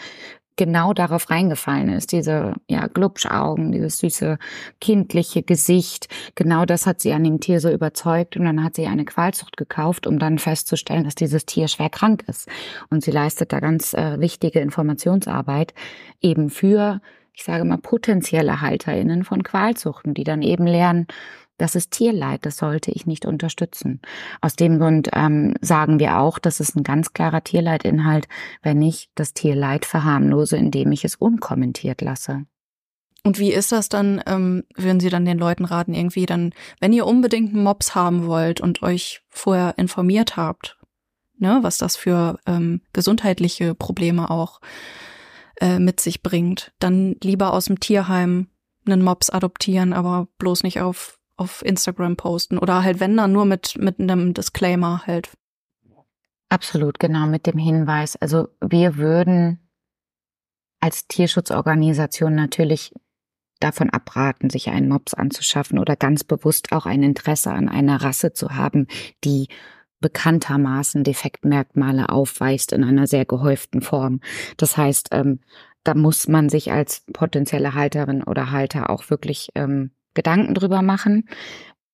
[0.58, 2.12] genau darauf reingefallen ist.
[2.12, 4.38] Diese ja, Glubschaugen, dieses süße
[4.82, 6.10] kindliche Gesicht.
[6.36, 9.56] Genau das hat sie an dem Tier so überzeugt und dann hat sie eine Qualzucht
[9.56, 12.50] gekauft, um dann festzustellen, dass dieses Tier schwer krank ist.
[12.89, 15.74] Und sie leistet da ganz äh, wichtige Informationsarbeit
[16.22, 17.02] eben für,
[17.34, 21.08] ich sage mal, potenzielle HalterInnen von Qualzuchten, die dann eben lernen,
[21.58, 24.02] das ist Tierleid, das sollte ich nicht unterstützen.
[24.41, 28.28] Aus dem Grund ähm, sagen wir auch, das ist ein ganz klarer Tierleidinhalt,
[28.62, 32.46] wenn ich das Tierleid verharmlose, indem ich es unkommentiert lasse.
[33.24, 36.93] Und wie ist das dann, ähm, würden Sie dann den Leuten raten, irgendwie dann, wenn
[36.93, 40.78] ihr unbedingt einen Mops haben wollt und euch vorher informiert habt,
[41.38, 44.62] ne, was das für ähm, gesundheitliche Probleme auch
[45.60, 48.48] äh, mit sich bringt, dann lieber aus dem Tierheim
[48.86, 53.45] einen Mops adoptieren, aber bloß nicht auf auf Instagram posten oder halt wenn dann nur
[53.45, 55.30] mit mit einem Disclaimer halt.
[56.50, 58.15] Absolut, genau, mit dem Hinweis.
[58.15, 59.60] Also wir würden
[60.80, 62.93] als Tierschutzorganisation natürlich
[63.60, 68.34] davon abraten, sich einen Mops anzuschaffen oder ganz bewusst auch ein Interesse an einer Rasse
[68.34, 68.88] zu haben,
[69.23, 69.47] die
[70.00, 74.19] bekanntermaßen Defektmerkmale aufweist in einer sehr gehäuften Form.
[74.58, 75.39] Das heißt, ähm,
[75.84, 81.30] da muss man sich als potenzielle Halterin oder Halter auch wirklich ähm, Gedanken drüber machen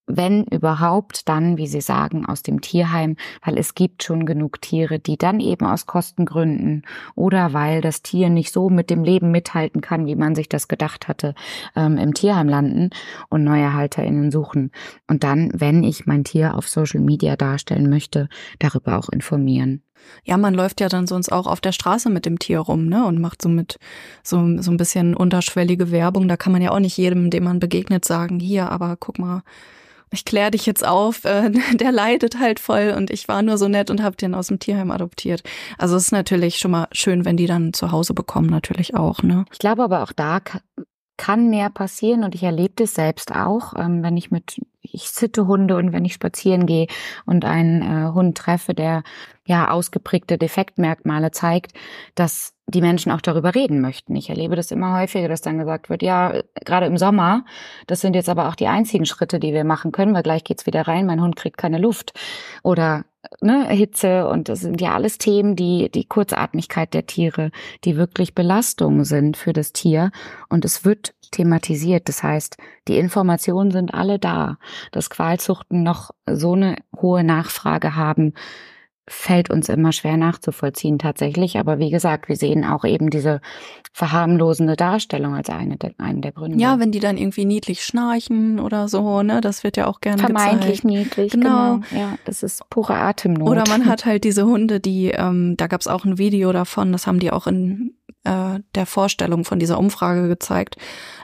[0.06, 5.00] wenn überhaupt, dann, wie Sie sagen, aus dem Tierheim, weil es gibt schon genug Tiere,
[5.00, 6.84] die dann eben aus Kostengründen
[7.16, 10.68] oder weil das Tier nicht so mit dem Leben mithalten kann, wie man sich das
[10.68, 11.36] gedacht hatte,
[11.76, 12.90] ähm, im Tierheim landen
[13.30, 14.72] und neue HalterInnen suchen.
[15.08, 18.28] Und dann, wenn ich mein Tier auf Social Media darstellen möchte,
[18.60, 19.84] darüber auch informieren.
[20.26, 23.06] Ja, man läuft ja dann sonst auch auf der Straße mit dem Tier rum, ne?
[23.06, 23.80] Und macht so mit
[24.22, 26.28] so, so ein bisschen unterschwellige Werbung.
[26.28, 29.44] Da kann man ja auch nicht jedem, dem man begegnet, sagen, hier, aber guck mal,
[30.14, 33.68] ich kläre dich jetzt auf, äh, der leidet halt voll und ich war nur so
[33.68, 35.44] nett und habe den aus dem Tierheim adoptiert.
[35.78, 39.24] Also es ist natürlich schon mal schön, wenn die dann zu Hause bekommen, natürlich auch.
[39.24, 39.46] Ne?
[39.52, 40.40] Ich glaube aber auch da
[41.18, 45.48] kann mehr passieren und ich erlebe das selbst auch, ähm, wenn ich mit, ich sitte
[45.48, 46.88] Hunde und wenn ich spazieren gehe
[47.26, 49.04] und einen äh, Hund treffe, der
[49.46, 51.74] ja ausgeprägte Defektmerkmale zeigt,
[52.16, 54.16] dass die Menschen auch darüber reden möchten.
[54.16, 57.44] Ich erlebe das immer häufiger, dass dann gesagt wird, ja, gerade im Sommer,
[57.88, 60.66] das sind jetzt aber auch die einzigen Schritte, die wir machen können, weil gleich geht's
[60.66, 62.14] wieder rein, mein Hund kriegt keine Luft.
[62.64, 63.04] Oder
[63.42, 67.52] ne, Hitze und das sind ja alles Themen, die die Kurzatmigkeit der Tiere,
[67.84, 70.12] die wirklich Belastungen sind für das Tier
[70.50, 72.08] und es wird thematisiert.
[72.08, 74.58] Das heißt, die Informationen sind alle da.
[74.92, 78.34] Dass Qualzuchten noch so eine hohe Nachfrage haben,
[79.08, 81.58] fällt uns immer schwer nachzuvollziehen tatsächlich.
[81.58, 83.42] Aber wie gesagt, wir sehen auch eben diese
[83.92, 86.58] verharmlosende Darstellung als eine der, einen der Gründe.
[86.58, 90.22] Ja, wenn die dann irgendwie niedlich schnarchen oder so, ne, das wird ja auch gerne
[90.22, 90.86] Vermeintlich gezeigt.
[90.86, 91.80] niedlich, genau.
[91.80, 91.86] genau.
[91.92, 93.50] Ja, das ist pure Atemnot.
[93.50, 96.92] Oder man hat halt diese Hunde, die, ähm, da gab es auch ein Video davon,
[96.92, 100.78] das haben die auch in äh, der Vorstellung von dieser Umfrage gezeigt.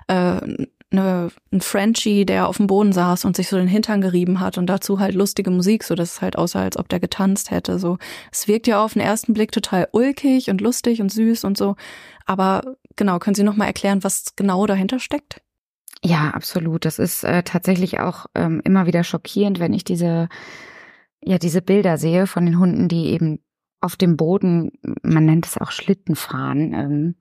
[0.07, 0.39] Äh,
[0.91, 4.57] eine, ein Frenchie, der auf dem Boden saß und sich so den Hintern gerieben hat
[4.57, 7.79] und dazu halt lustige Musik, so dass es halt aussah, als ob der getanzt hätte.
[7.79, 7.97] So,
[8.31, 11.75] es wirkt ja auf den ersten Blick total ulkig und lustig und süß und so.
[12.25, 15.41] Aber genau, können Sie noch mal erklären, was genau dahinter steckt?
[16.03, 16.85] Ja, absolut.
[16.85, 20.29] Das ist äh, tatsächlich auch ähm, immer wieder schockierend, wenn ich diese
[21.21, 23.39] ja diese Bilder sehe von den Hunden, die eben
[23.81, 24.71] auf dem Boden,
[25.03, 27.15] man nennt es auch Schlittenfahren, ähm,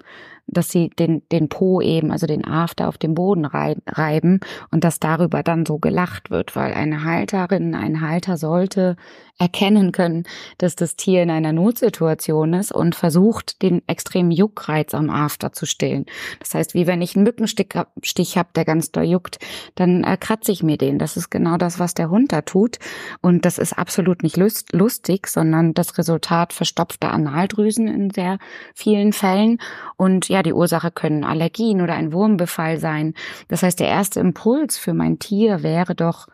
[0.48, 4.98] dass sie den, den Po eben, also den After auf dem Boden reiben und dass
[4.98, 8.96] darüber dann so gelacht wird, weil eine Halterin, ein Halter sollte
[9.38, 10.24] erkennen können,
[10.58, 15.64] dass das Tier in einer Notsituation ist und versucht, den extremen Juckreiz am After zu
[15.64, 16.06] stillen.
[16.40, 17.68] Das heißt, wie wenn ich einen Mückenstich
[18.36, 19.38] habe, der ganz doll juckt,
[19.76, 20.98] dann äh, kratze ich mir den.
[20.98, 22.78] Das ist genau das, was der Hund da tut.
[23.20, 28.38] Und das ist absolut nicht lust lustig, sondern das Resultat verstopfter Analdrüsen in sehr
[28.74, 29.58] vielen Fällen.
[29.96, 33.14] Und ja, die Ursache können Allergien oder ein Wurmbefall sein.
[33.48, 36.28] Das heißt, der erste Impuls für mein Tier wäre doch,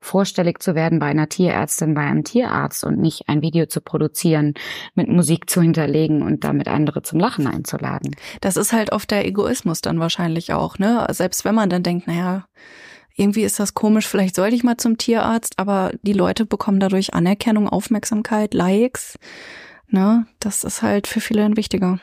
[0.00, 4.54] vorstellig zu werden bei einer Tierärztin, bei einem Tierarzt und nicht ein Video zu produzieren,
[4.94, 8.16] mit Musik zu hinterlegen und damit andere zum Lachen einzuladen.
[8.40, 11.06] Das ist halt oft der Egoismus dann wahrscheinlich auch, ne?
[11.10, 12.46] Selbst wenn man dann denkt, naja,
[13.16, 17.12] irgendwie ist das komisch, vielleicht sollte ich mal zum Tierarzt, aber die Leute bekommen dadurch
[17.12, 19.18] Anerkennung, Aufmerksamkeit, Likes,
[19.88, 20.26] ne?
[20.40, 22.00] Das ist halt für viele ein wichtiger.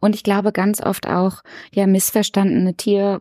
[0.00, 3.20] Und ich glaube ganz oft auch, ja, missverstandene Tier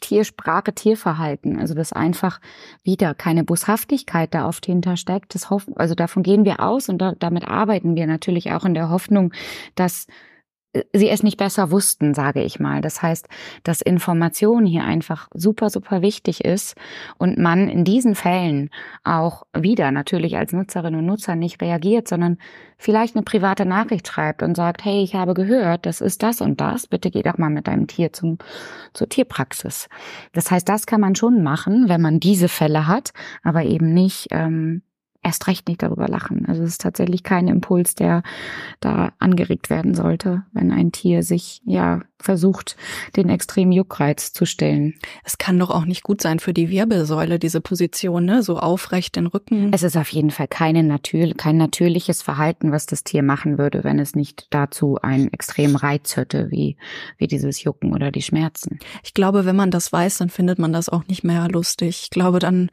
[0.00, 1.58] Tiersprache, Tierverhalten.
[1.58, 2.40] Also dass einfach
[2.82, 5.34] wieder keine Boshaftigkeit da oft hintersteckt.
[5.34, 8.74] Das hoffen, also davon gehen wir aus und da, damit arbeiten wir natürlich auch in
[8.74, 9.32] der Hoffnung,
[9.74, 10.06] dass
[10.92, 12.80] sie es nicht besser wussten, sage ich mal.
[12.80, 13.28] Das heißt,
[13.62, 16.76] dass Information hier einfach super, super wichtig ist
[17.18, 18.70] und man in diesen Fällen
[19.04, 22.38] auch wieder natürlich als Nutzerin und Nutzer nicht reagiert, sondern
[22.78, 26.60] vielleicht eine private Nachricht schreibt und sagt, hey, ich habe gehört, das ist das und
[26.60, 28.38] das, bitte geh doch mal mit deinem Tier zum,
[28.92, 29.88] zur Tierpraxis.
[30.32, 33.12] Das heißt, das kann man schon machen, wenn man diese Fälle hat,
[33.42, 34.82] aber eben nicht ähm,
[35.26, 36.46] erst recht nicht darüber lachen.
[36.46, 38.22] Also es ist tatsächlich kein Impuls, der
[38.78, 42.76] da angeregt werden sollte, wenn ein Tier sich ja versucht,
[43.16, 44.94] den extremen Juckreiz zu stellen.
[45.24, 48.44] Es kann doch auch nicht gut sein für die Wirbelsäule, diese Position, ne?
[48.44, 49.72] so aufrecht den Rücken.
[49.72, 53.82] Es ist auf jeden Fall keine natür kein natürliches Verhalten, was das Tier machen würde,
[53.82, 56.76] wenn es nicht dazu einen extremen Reiz hätte, wie,
[57.18, 58.78] wie dieses Jucken oder die Schmerzen.
[59.02, 62.02] Ich glaube, wenn man das weiß, dann findet man das auch nicht mehr lustig.
[62.04, 62.70] Ich glaube, dann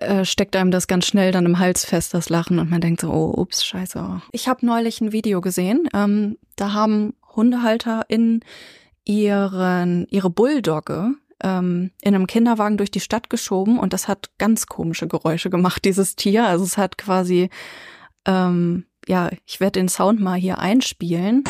[0.00, 3.00] äh, steckt einem das ganz schnell dann im Hals fest, das Lachen, und man denkt
[3.00, 4.22] so, oh, ups, scheiße.
[4.32, 8.40] Ich habe neulich ein Video gesehen, ähm, da haben Hundehalter in
[9.04, 14.66] ihren, ihre Bulldogge ähm, in einem Kinderwagen durch die Stadt geschoben und das hat ganz
[14.66, 16.46] komische Geräusche gemacht, dieses Tier.
[16.46, 17.50] Also es hat quasi,
[18.26, 21.44] ähm, ja, ich werde den Sound mal hier einspielen.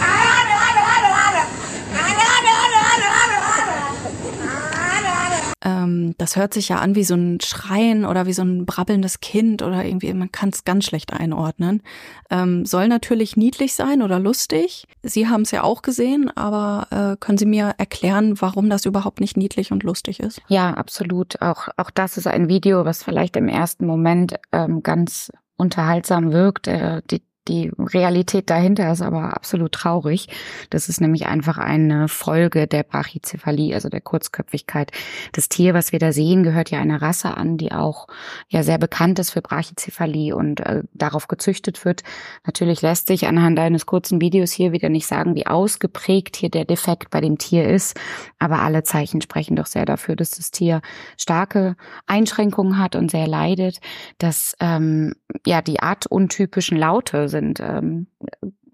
[5.64, 9.20] Ähm, das hört sich ja an wie so ein Schreien oder wie so ein brabbelndes
[9.20, 11.82] Kind oder irgendwie, man kann es ganz schlecht einordnen.
[12.30, 14.84] Ähm, soll natürlich niedlich sein oder lustig.
[15.02, 19.20] Sie haben es ja auch gesehen, aber äh, können Sie mir erklären, warum das überhaupt
[19.20, 20.40] nicht niedlich und lustig ist?
[20.48, 21.42] Ja, absolut.
[21.42, 26.68] Auch, auch das ist ein Video, was vielleicht im ersten Moment ähm, ganz unterhaltsam wirkt.
[26.68, 30.28] Äh, die die Realität dahinter ist aber absolut traurig.
[30.70, 34.92] Das ist nämlich einfach eine Folge der Brachycephalie, also der Kurzköpfigkeit.
[35.32, 38.06] Das Tier, was wir da sehen, gehört ja einer Rasse an, die auch
[38.48, 42.02] ja sehr bekannt ist für Brachycephalie und äh, darauf gezüchtet wird.
[42.46, 46.64] Natürlich lässt sich anhand eines kurzen Videos hier wieder nicht sagen, wie ausgeprägt hier der
[46.64, 47.98] Defekt bei dem Tier ist,
[48.38, 50.82] aber alle Zeichen sprechen doch sehr dafür, dass das Tier
[51.16, 53.80] starke Einschränkungen hat und sehr leidet,
[54.18, 55.14] dass ähm,
[55.46, 58.06] ja die artuntypischen Laute sind ähm,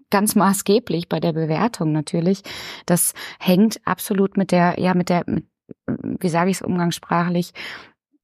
[0.09, 2.41] ganz maßgeblich bei der Bewertung natürlich.
[2.85, 5.25] Das hängt absolut mit der, ja, mit der,
[5.87, 7.53] wie sage ich es umgangssprachlich,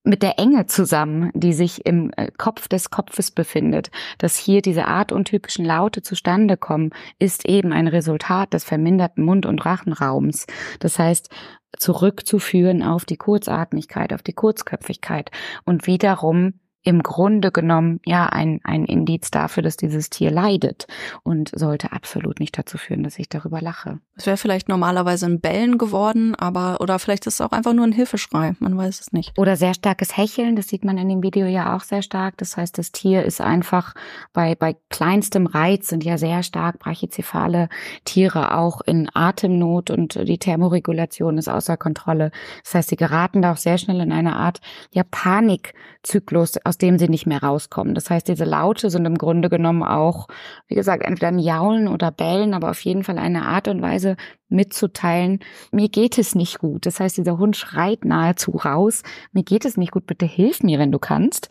[0.03, 3.91] mit der Enge zusammen, die sich im äh, Kopf des Kopfes befindet.
[4.17, 9.63] Dass hier diese artuntypischen Laute zustande kommen, ist eben ein Resultat des verminderten Mund- und
[9.63, 10.47] Rachenraums.
[10.79, 11.29] Das heißt,
[11.77, 15.29] zurückzuführen auf die Kurzatmigkeit, auf die Kurzköpfigkeit
[15.65, 20.87] und wiederum im Grunde genommen ja ein, ein Indiz dafür, dass dieses Tier leidet
[21.23, 23.99] und sollte absolut nicht dazu führen, dass ich darüber lache.
[24.15, 27.85] Es wäre vielleicht normalerweise ein Bellen geworden, aber oder vielleicht ist es auch einfach nur
[27.85, 29.37] ein Hilfeschrei, man weiß es nicht.
[29.37, 32.37] Oder sehr starkes Hecheln, das sieht man in dem Video ja auch sehr stark.
[32.37, 33.93] Das heißt, das Tier ist einfach
[34.33, 37.69] bei, bei kleinstem Reiz sind ja sehr stark brachycephale
[38.05, 42.31] Tiere auch in Atemnot und die Thermoregulation ist außer Kontrolle.
[42.63, 46.97] Das heißt, sie geraten da auch sehr schnell in eine Art ja Panikzyklus aus dem
[46.97, 47.95] sie nicht mehr rauskommen.
[47.95, 50.29] Das heißt, diese Laute sind im Grunde genommen auch,
[50.67, 54.15] wie gesagt, entweder ein Jaulen oder Bellen, aber auf jeden Fall eine Art und Weise
[54.47, 55.39] mitzuteilen,
[55.73, 56.85] mir geht es nicht gut.
[56.85, 59.03] Das heißt, dieser Hund schreit nahezu raus,
[59.33, 61.49] mir geht es nicht gut, bitte hilf mir, wenn du kannst.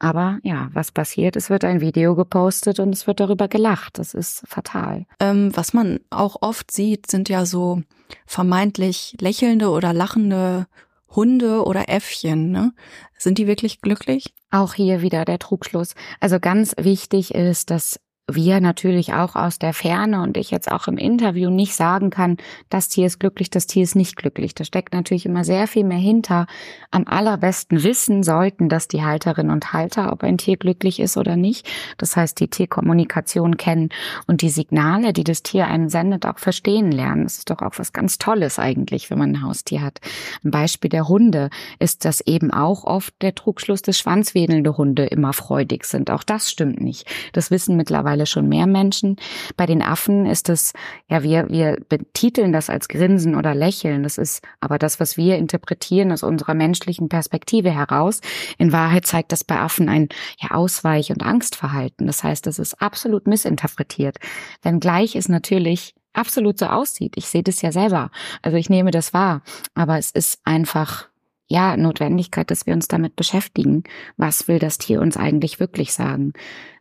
[0.00, 1.36] Aber ja, was passiert?
[1.36, 4.00] Es wird ein Video gepostet und es wird darüber gelacht.
[4.00, 5.06] Das ist fatal.
[5.20, 7.82] Ähm, was man auch oft sieht, sind ja so
[8.26, 10.66] vermeintlich lächelnde oder lachende
[11.10, 12.50] Hunde oder Äffchen.
[12.50, 12.72] Ne?
[13.16, 14.34] Sind die wirklich glücklich?
[14.50, 15.94] Auch hier wieder der Trugschluss.
[16.20, 20.86] Also ganz wichtig ist, dass wir natürlich auch aus der Ferne und ich jetzt auch
[20.86, 22.36] im Interview nicht sagen kann,
[22.68, 24.54] das Tier ist glücklich, das Tier ist nicht glücklich.
[24.54, 26.46] Da steckt natürlich immer sehr viel mehr hinter.
[26.90, 31.36] Am allerbesten wissen sollten das die Halterinnen und Halter, ob ein Tier glücklich ist oder
[31.36, 31.66] nicht.
[31.96, 33.88] Das heißt, die Tierkommunikation kennen
[34.26, 37.24] und die Signale, die das Tier einem sendet, auch verstehen lernen.
[37.24, 40.00] Das ist doch auch was ganz Tolles eigentlich, wenn man ein Haustier hat.
[40.44, 45.32] Ein Beispiel der Hunde ist, dass eben auch oft der Trugschluss des schwanzwedelnde Hunde immer
[45.32, 46.10] freudig sind.
[46.10, 47.06] Auch das stimmt nicht.
[47.32, 49.16] Das wissen mittlerweile mittlerweile schon mehr Menschen.
[49.56, 50.72] Bei den Affen ist es,
[51.08, 54.02] ja, wir, wir betiteln das als Grinsen oder Lächeln.
[54.02, 58.20] Das ist aber das, was wir interpretieren aus unserer menschlichen Perspektive heraus.
[58.58, 60.08] In Wahrheit zeigt das bei Affen ein
[60.40, 62.06] ja, Ausweich- und Angstverhalten.
[62.06, 64.16] Das heißt, das ist absolut missinterpretiert.
[64.62, 67.14] Wenngleich es natürlich absolut so aussieht.
[67.16, 68.10] Ich sehe das ja selber.
[68.42, 69.42] Also ich nehme das wahr.
[69.74, 71.08] Aber es ist einfach
[71.48, 73.84] ja, Notwendigkeit, dass wir uns damit beschäftigen.
[74.16, 76.34] Was will das Tier uns eigentlich wirklich sagen?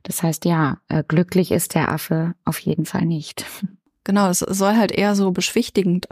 [0.03, 3.45] Das heißt, ja, äh, glücklich ist der Affe auf jeden Fall nicht.
[4.03, 6.07] Genau, es soll halt eher so beschwichtigend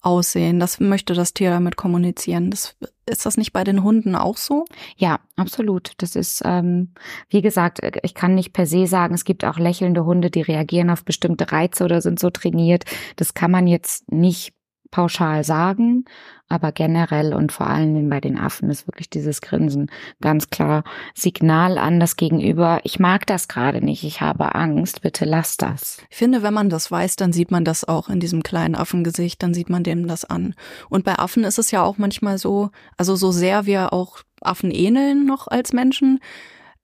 [0.00, 0.58] aussehen.
[0.58, 2.50] Das möchte das Tier damit kommunizieren.
[2.50, 2.76] Das,
[3.08, 4.64] ist das nicht bei den Hunden auch so?
[4.96, 5.92] Ja, absolut.
[5.98, 6.92] Das ist, ähm,
[7.28, 10.90] wie gesagt, ich kann nicht per se sagen, es gibt auch lächelnde Hunde, die reagieren
[10.90, 12.84] auf bestimmte Reize oder sind so trainiert.
[13.14, 14.55] Das kann man jetzt nicht
[14.90, 16.04] pauschal sagen,
[16.48, 20.84] aber generell und vor allen Dingen bei den Affen ist wirklich dieses Grinsen ganz klar
[21.14, 22.80] Signal an das Gegenüber.
[22.84, 24.04] Ich mag das gerade nicht.
[24.04, 25.02] Ich habe Angst.
[25.02, 25.98] Bitte lass das.
[26.08, 29.42] Ich finde, wenn man das weiß, dann sieht man das auch in diesem kleinen Affengesicht.
[29.42, 30.54] Dann sieht man dem das an.
[30.88, 34.70] Und bei Affen ist es ja auch manchmal so, also so sehr wir auch Affen
[34.70, 36.20] ähneln noch als Menschen,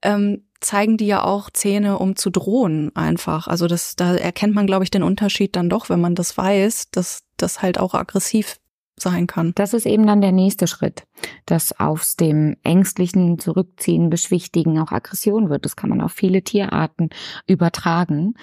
[0.01, 3.47] ähm, zeigen die ja auch Zähne, um zu drohen einfach.
[3.47, 6.89] Also das, da erkennt man, glaube ich, den Unterschied dann doch, wenn man das weiß,
[6.91, 8.59] dass das halt auch aggressiv
[8.95, 9.53] sein kann.
[9.55, 11.03] Das ist eben dann der nächste Schritt,
[11.45, 15.65] dass aus dem ängstlichen Zurückziehen, Beschwichtigen auch Aggression wird.
[15.65, 17.09] Das kann man auf viele Tierarten
[17.47, 18.35] übertragen.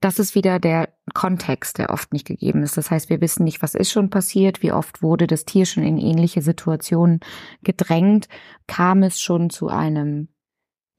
[0.00, 2.76] Das ist wieder der Kontext, der oft nicht gegeben ist.
[2.76, 5.82] Das heißt, wir wissen nicht, was ist schon passiert, wie oft wurde das Tier schon
[5.82, 7.20] in ähnliche Situationen
[7.62, 8.28] gedrängt,
[8.68, 10.28] kam es schon zu einem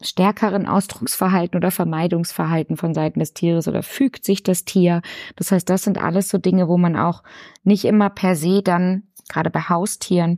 [0.01, 5.01] stärkeren Ausdrucksverhalten oder Vermeidungsverhalten von Seiten des Tieres oder fügt sich das Tier.
[5.35, 7.23] Das heißt, das sind alles so Dinge, wo man auch
[7.63, 10.37] nicht immer per se dann, gerade bei Haustieren,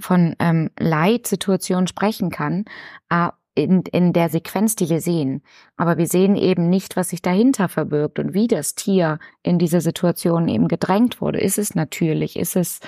[0.00, 2.64] von ähm, Leitsituationen sprechen kann.
[3.54, 5.42] in, in der Sequenz, die wir sehen.
[5.76, 9.82] Aber wir sehen eben nicht, was sich dahinter verbirgt und wie das Tier in diese
[9.82, 11.38] Situation eben gedrängt wurde.
[11.38, 12.36] Ist es natürlich?
[12.36, 12.80] Ist es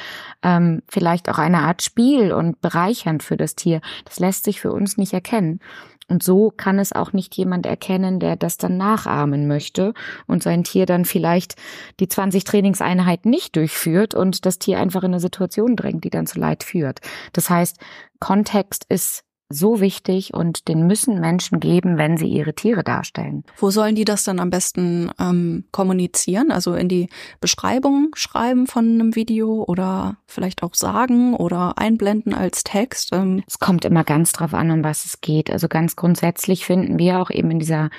[0.42, 3.82] ähm, vielleicht auch eine Art Spiel und bereichernd für das Tier?
[4.06, 5.60] Das lässt sich für uns nicht erkennen.
[6.08, 9.94] Und so kann es auch nicht jemand erkennen, der das dann nachahmen möchte
[10.26, 11.54] und sein Tier dann vielleicht
[12.00, 16.26] die 20 Trainingseinheiten nicht durchführt und das Tier einfach in eine Situation drängt, die dann
[16.26, 17.00] zu Leid führt.
[17.32, 17.78] Das heißt,
[18.20, 23.44] Kontext ist so wichtig und den müssen Menschen geben, wenn sie ihre Tiere darstellen.
[23.56, 26.50] Wo sollen die das dann am besten ähm, kommunizieren?
[26.50, 27.08] Also in die
[27.40, 33.10] Beschreibung schreiben von einem Video oder vielleicht auch sagen oder einblenden als Text?
[33.12, 33.42] Ähm.
[33.46, 35.50] Es kommt immer ganz drauf an, um was es geht.
[35.50, 37.90] Also ganz grundsätzlich finden wir auch eben in dieser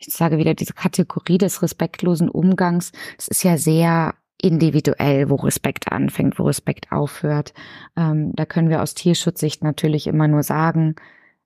[0.00, 5.90] ich sage wieder, diese Kategorie des respektlosen Umgangs, es ist ja sehr individuell, wo Respekt
[5.90, 7.52] anfängt, wo Respekt aufhört.
[7.96, 10.94] Ähm, da können wir aus Tierschutzsicht natürlich immer nur sagen,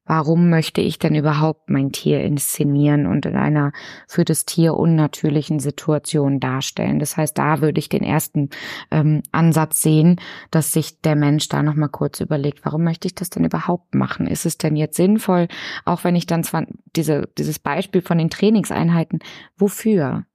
[0.05, 3.72] warum möchte ich denn überhaupt mein Tier inszenieren und in einer
[4.09, 6.98] für das Tier unnatürlichen Situation darstellen.
[6.98, 8.50] Das heißt, da würde ich den ersten
[8.90, 13.31] ähm, Ansatz sehen, dass sich der Mensch da nochmal kurz überlegt, warum möchte ich das
[13.31, 14.26] denn überhaupt machen?
[14.26, 15.48] Ist es denn jetzt sinnvoll,
[15.85, 19.20] auch wenn ich dann zwar diese, dieses Beispiel von den Trainingseinheiten,
[19.57, 20.26] wofür?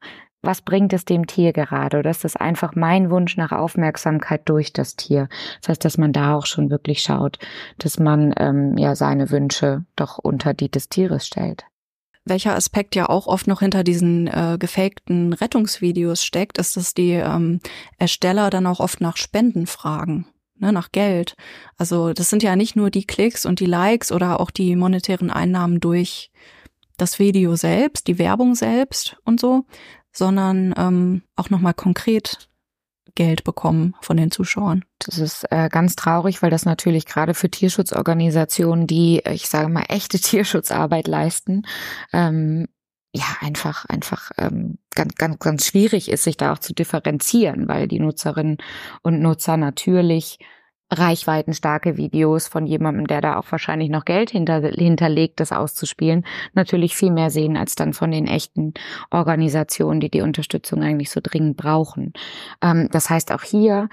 [0.48, 2.00] Was bringt es dem Tier gerade?
[2.00, 5.28] Oder ist das einfach mein Wunsch nach Aufmerksamkeit durch das Tier?
[5.62, 7.38] Das heißt, dass man da auch schon wirklich schaut,
[7.78, 11.66] dass man ähm, ja seine Wünsche doch unter die des Tieres stellt.
[12.24, 17.12] Welcher Aspekt ja auch oft noch hinter diesen äh, gefakten Rettungsvideos steckt, ist, dass die
[17.12, 17.60] ähm,
[17.98, 21.36] Ersteller dann auch oft nach Spenden fragen, ne, nach Geld.
[21.78, 25.30] Also das sind ja nicht nur die Klicks und die Likes oder auch die monetären
[25.30, 26.32] Einnahmen durch
[26.98, 29.66] das Video selbst, die Werbung selbst und so,
[30.18, 32.50] sondern ähm, auch nochmal konkret
[33.14, 34.84] Geld bekommen von den Zuschauern.
[35.00, 39.86] Das ist äh, ganz traurig, weil das natürlich gerade für Tierschutzorganisationen, die, ich sage mal,
[39.90, 41.64] echte Tierschutzarbeit leisten,
[42.14, 42.68] ähm,
[43.14, 47.88] ja, einfach, einfach ähm, ganz, ganz, ganz schwierig ist, sich da auch zu differenzieren, weil
[47.88, 48.58] die Nutzerinnen
[49.02, 50.40] und Nutzer natürlich
[50.90, 56.96] reichweitenstarke Videos von jemandem, der da auch wahrscheinlich noch Geld hinter, hinterlegt, das auszuspielen, natürlich
[56.96, 58.74] viel mehr sehen als dann von den echten
[59.12, 62.14] Organisationen, die die Unterstützung eigentlich so dringend brauchen.
[62.62, 63.90] Ähm, das heißt, auch hier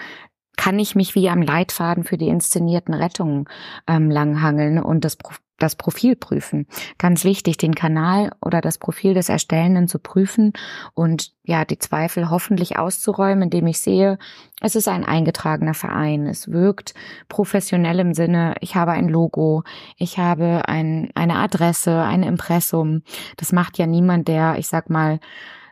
[0.57, 3.47] kann ich mich wie am Leitfaden für die inszenierten Rettungen
[3.87, 5.17] ähm, langhangeln und das
[5.59, 6.67] das Profil prüfen.
[6.99, 10.53] Ganz wichtig, den Kanal oder das Profil des Erstellenden zu prüfen
[10.95, 14.19] und ja, die Zweifel hoffentlich auszuräumen, indem ich sehe,
[14.61, 16.27] es ist ein eingetragener Verein.
[16.27, 16.95] Es wirkt
[17.29, 19.62] professionell im Sinne, ich habe ein Logo,
[19.97, 23.03] ich habe ein, eine Adresse, ein Impressum.
[23.37, 25.21] Das macht ja niemand, der, ich sag mal,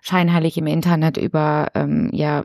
[0.01, 2.45] scheinheilig im Internet über ähm, ja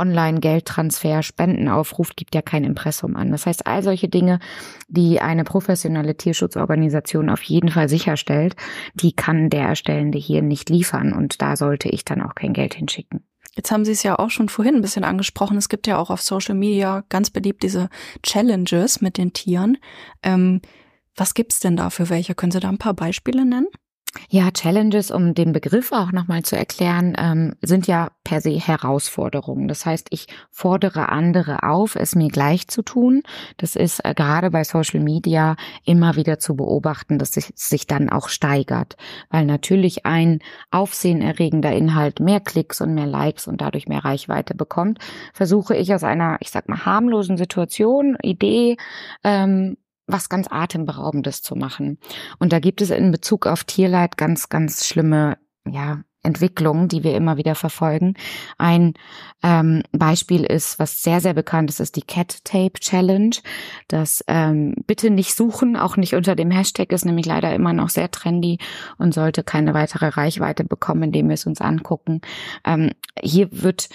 [0.00, 3.30] Online-Geldtransfer, Spenden aufruft, gibt ja kein Impressum an.
[3.30, 4.40] Das heißt, all solche Dinge,
[4.88, 8.56] die eine professionelle Tierschutzorganisation auf jeden Fall sicherstellt,
[8.94, 12.74] die kann der Erstellende hier nicht liefern und da sollte ich dann auch kein Geld
[12.74, 13.24] hinschicken.
[13.54, 15.56] Jetzt haben Sie es ja auch schon vorhin ein bisschen angesprochen.
[15.56, 17.88] Es gibt ja auch auf Social Media ganz beliebt diese
[18.22, 19.76] Challenges mit den Tieren.
[20.22, 20.60] Ähm,
[21.16, 22.34] was gibt's denn da für welche?
[22.34, 23.66] Können Sie da ein paar Beispiele nennen?
[24.28, 29.68] Ja, Challenges, um den Begriff auch nochmal zu erklären, ähm, sind ja per se Herausforderungen.
[29.68, 33.22] Das heißt, ich fordere andere auf, es mir gleich zu tun.
[33.56, 38.08] Das ist äh, gerade bei Social Media immer wieder zu beobachten, dass es sich dann
[38.10, 38.96] auch steigert,
[39.30, 40.40] weil natürlich ein
[40.72, 44.98] aufsehenerregender Inhalt mehr Klicks und mehr Likes und dadurch mehr Reichweite bekommt,
[45.32, 48.76] versuche ich aus einer, ich sag mal, harmlosen Situation, Idee,
[49.22, 49.76] ähm,
[50.12, 51.98] was ganz Atemberaubendes zu machen.
[52.38, 57.16] Und da gibt es in Bezug auf Tierleid ganz, ganz schlimme, ja, Entwicklungen, die wir
[57.16, 58.14] immer wieder verfolgen.
[58.58, 58.94] Ein
[59.42, 63.36] ähm, Beispiel ist, was sehr, sehr bekannt ist, ist die Cat Tape Challenge.
[63.88, 67.88] Das ähm, bitte nicht suchen, auch nicht unter dem Hashtag, ist nämlich leider immer noch
[67.88, 68.58] sehr trendy
[68.98, 72.20] und sollte keine weitere Reichweite bekommen, indem wir es uns angucken.
[72.66, 73.88] Ähm, hier wird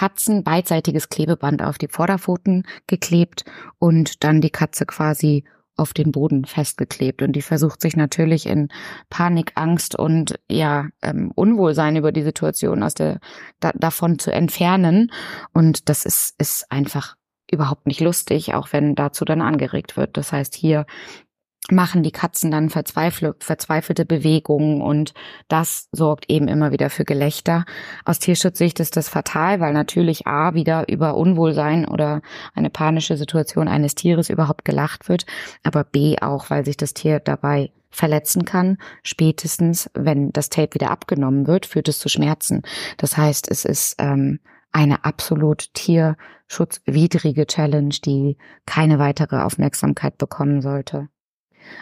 [0.00, 3.44] Katzen beidseitiges Klebeband auf die Vorderpfoten geklebt
[3.78, 5.44] und dann die Katze quasi
[5.76, 7.20] auf den Boden festgeklebt.
[7.20, 8.68] Und die versucht sich natürlich in
[9.10, 13.20] Panik, Angst und ja, ähm, Unwohlsein über die Situation aus der
[13.60, 15.12] da, davon zu entfernen.
[15.52, 17.16] Und das ist, ist einfach
[17.52, 20.16] überhaupt nicht lustig, auch wenn dazu dann angeregt wird.
[20.16, 20.86] Das heißt, hier
[21.68, 25.12] machen die Katzen dann verzweifelte Bewegungen und
[25.48, 27.64] das sorgt eben immer wieder für Gelächter.
[28.04, 32.22] Aus Tierschutzsicht ist das fatal, weil natürlich A wieder über Unwohlsein oder
[32.54, 35.26] eine panische Situation eines Tieres überhaupt gelacht wird,
[35.62, 38.78] aber B auch, weil sich das Tier dabei verletzen kann.
[39.02, 42.62] Spätestens, wenn das Tape wieder abgenommen wird, führt es zu Schmerzen.
[42.96, 44.40] Das heißt, es ist ähm,
[44.72, 51.08] eine absolut tierschutzwidrige Challenge, die keine weitere Aufmerksamkeit bekommen sollte.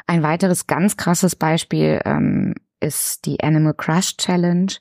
[0.07, 4.73] Ein weiteres ganz krasses Beispiel ähm, ist die Animal Crush Challenge,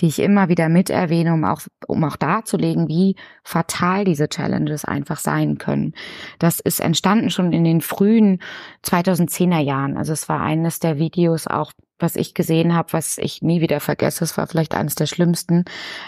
[0.00, 4.84] die ich immer wieder mit erwähne, um auch, um auch darzulegen, wie fatal diese Challenges
[4.84, 5.94] einfach sein können.
[6.38, 8.40] Das ist entstanden schon in den frühen
[8.84, 9.96] 2010er Jahren.
[9.96, 13.80] Also es war eines der Videos auch, was ich gesehen habe, was ich nie wieder
[13.80, 14.24] vergesse.
[14.24, 15.64] Es war vielleicht eines der schlimmsten.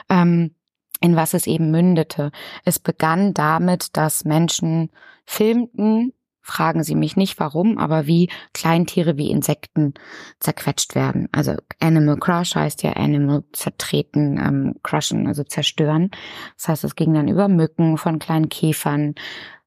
[0.09, 0.53] Ähm,
[1.01, 2.31] in was es eben mündete.
[2.65, 4.91] Es begann damit, dass Menschen
[5.27, 6.13] filmten
[6.47, 9.95] fragen Sie mich nicht warum, aber wie Kleintiere wie Insekten
[10.39, 11.29] zerquetscht werden.
[11.33, 16.11] Also Animal Crush heißt ja Animal zertreten, ähm, crushen, also zerstören.
[16.57, 19.17] Das heißt, es ging dann über Mücken von kleinen Käfern,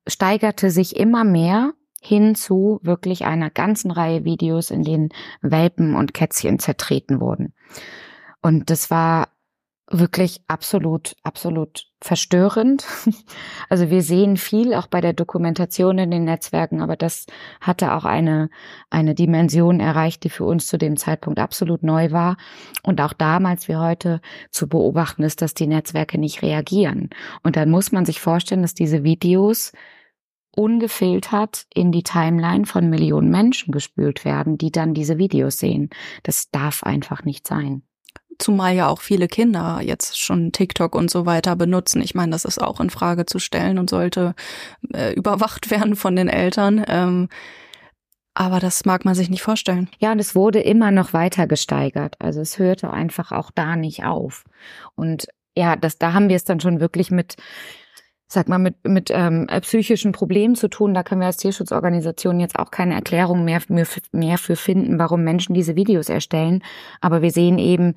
[0.08, 5.10] steigerte sich immer mehr hin zu wirklich einer ganzen Reihe Videos, in denen
[5.42, 7.54] Welpen und Kätzchen zertreten wurden.
[8.42, 9.28] Und das war
[9.92, 12.86] wirklich absolut, absolut verstörend.
[13.70, 17.28] Also wir sehen viel auch bei der Dokumentation in den Netzwerken, aber das
[17.62, 18.50] hatte auch eine,
[18.90, 22.38] eine Dimension erreicht, die für uns zu dem Zeitpunkt absolut neu war.
[22.82, 27.10] Und auch damals wie heute zu beobachten ist, dass die Netzwerke nicht reagieren.
[27.44, 29.72] Und dann muss man sich vorstellen, dass diese Videos
[30.56, 35.90] ungefiltert in die Timeline von Millionen Menschen gespült werden, die dann diese Videos sehen.
[36.24, 37.84] Das darf einfach nicht sein
[38.40, 42.02] zumal ja auch viele Kinder jetzt schon TikTok und so weiter benutzen.
[42.02, 44.34] Ich meine, das ist auch in Frage zu stellen und sollte
[44.94, 46.84] äh, überwacht werden von den Eltern.
[46.88, 47.30] Ähm,
[48.34, 49.90] aber das mag man sich nicht vorstellen.
[50.00, 52.16] Ja, und es wurde immer noch weiter gesteigert.
[52.20, 54.46] Also es hörte einfach auch da nicht auf.
[54.96, 55.28] Und
[55.58, 57.36] ja, das, da haben wir es dann schon wirklich mit
[58.32, 60.94] sag mal, mit, mit ähm, psychischen Problemen zu tun.
[60.94, 65.24] Da können wir als Tierschutzorganisation jetzt auch keine Erklärung mehr, mehr, mehr für finden, warum
[65.24, 66.64] Menschen diese Videos erstellen.
[67.02, 67.96] Aber wir sehen eben,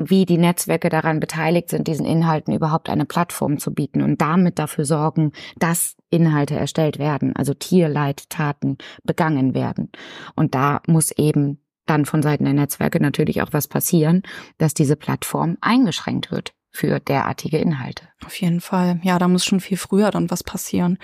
[0.00, 4.58] wie die Netzwerke daran beteiligt sind, diesen Inhalten überhaupt eine Plattform zu bieten und damit
[4.58, 9.90] dafür sorgen, dass Inhalte erstellt werden, also Tierleidtaten begangen werden.
[10.34, 14.22] Und da muss eben dann von Seiten der Netzwerke natürlich auch was passieren,
[14.58, 18.04] dass diese Plattform eingeschränkt wird für derartige Inhalte.
[18.24, 19.00] Auf jeden Fall.
[19.02, 20.98] Ja, da muss schon viel früher dann was passieren.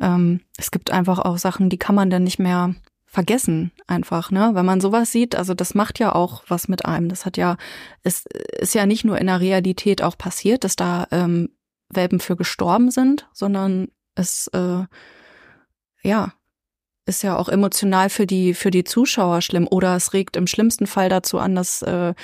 [0.00, 2.74] Ähm, es gibt einfach auch Sachen, die kann man dann nicht mehr
[3.10, 4.50] vergessen einfach, ne?
[4.54, 7.08] Wenn man sowas sieht, also das macht ja auch was mit einem.
[7.08, 7.56] Das hat ja,
[8.04, 8.24] es
[8.58, 11.50] ist ja nicht nur in der Realität auch passiert, dass da ähm,
[11.88, 14.84] Welpen für gestorben sind, sondern es äh,
[16.02, 16.32] ja
[17.04, 20.86] ist ja auch emotional für die für die Zuschauer schlimm oder es regt im schlimmsten
[20.86, 22.14] Fall dazu an, dass äh,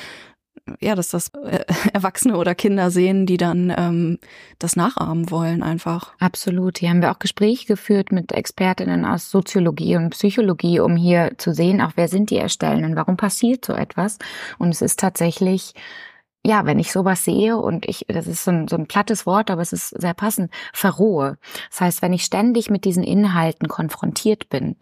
[0.80, 4.18] ja, dass das äh, Erwachsene oder Kinder sehen, die dann ähm,
[4.59, 6.14] das nachahmen wollen einfach.
[6.18, 6.78] Absolut.
[6.78, 11.52] Hier haben wir auch Gespräche geführt mit Expertinnen aus Soziologie und Psychologie, um hier zu
[11.52, 14.18] sehen, auch wer sind die Erstellenden, warum passiert so etwas.
[14.59, 15.74] Und es ist tatsächlich
[16.46, 19.50] ja, wenn ich sowas sehe und ich, das ist so ein, so ein plattes Wort,
[19.50, 21.38] aber es ist sehr passend, verrohe.
[21.70, 24.76] Das heißt, wenn ich ständig mit diesen Inhalten konfrontiert bin,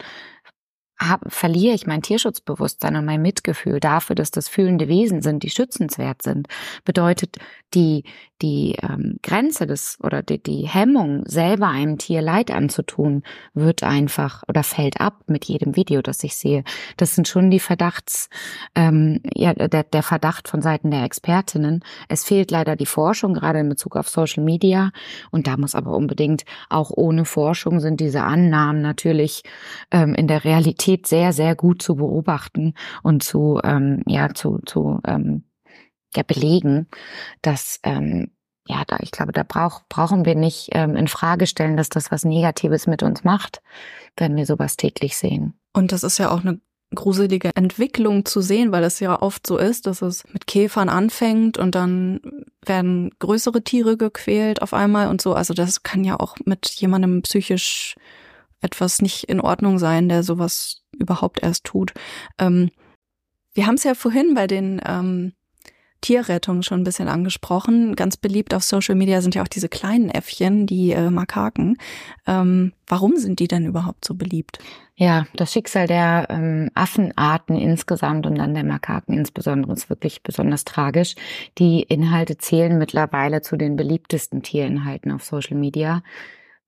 [0.98, 5.50] hab, verliere ich mein Tierschutzbewusstsein und mein Mitgefühl dafür, dass das fühlende Wesen sind, die
[5.50, 6.46] schützenswert sind,
[6.84, 7.36] bedeutet
[7.74, 8.04] die,
[8.40, 13.24] die ähm, Grenze des oder die, die Hemmung, selber einem Tier Leid anzutun,
[13.54, 16.62] wird einfach oder fällt ab mit jedem Video, das ich sehe.
[16.96, 18.28] Das sind schon die Verdachts,
[18.76, 21.82] ähm, ja, der, der Verdacht von Seiten der Expertinnen.
[22.08, 24.92] Es fehlt leider die Forschung, gerade in Bezug auf Social Media.
[25.32, 29.42] Und da muss aber unbedingt auch ohne Forschung sind diese Annahmen natürlich
[29.90, 34.60] ähm, in der Realität Realität sehr, sehr gut zu beobachten und zu, ähm, ja, zu,
[34.66, 35.44] zu ähm,
[36.14, 36.86] ja, belegen,
[37.42, 38.30] dass ähm,
[38.66, 42.10] ja, da, ich glaube, da brauch, brauchen wir nicht ähm, in Frage stellen, dass das
[42.10, 43.60] was Negatives mit uns macht,
[44.16, 45.54] wenn wir sowas täglich sehen.
[45.74, 46.60] Und das ist ja auch eine
[46.94, 51.58] gruselige Entwicklung zu sehen, weil es ja oft so ist, dass es mit Käfern anfängt
[51.58, 52.20] und dann
[52.64, 55.34] werden größere Tiere gequält auf einmal und so.
[55.34, 57.96] Also das kann ja auch mit jemandem psychisch
[58.64, 61.92] etwas nicht in Ordnung sein, der sowas überhaupt erst tut.
[62.38, 62.70] Ähm,
[63.54, 65.32] wir haben es ja vorhin bei den ähm,
[66.04, 67.96] Tierrettung schon ein bisschen angesprochen.
[67.96, 71.78] Ganz beliebt auf Social Media sind ja auch diese kleinen Äffchen, die äh, Makaken.
[72.26, 74.58] Ähm, warum sind die denn überhaupt so beliebt?
[74.96, 80.64] Ja, das Schicksal der ähm, Affenarten insgesamt und dann der Makaken insbesondere ist wirklich besonders
[80.64, 81.14] tragisch.
[81.56, 86.02] Die Inhalte zählen mittlerweile zu den beliebtesten Tierinhalten auf Social Media.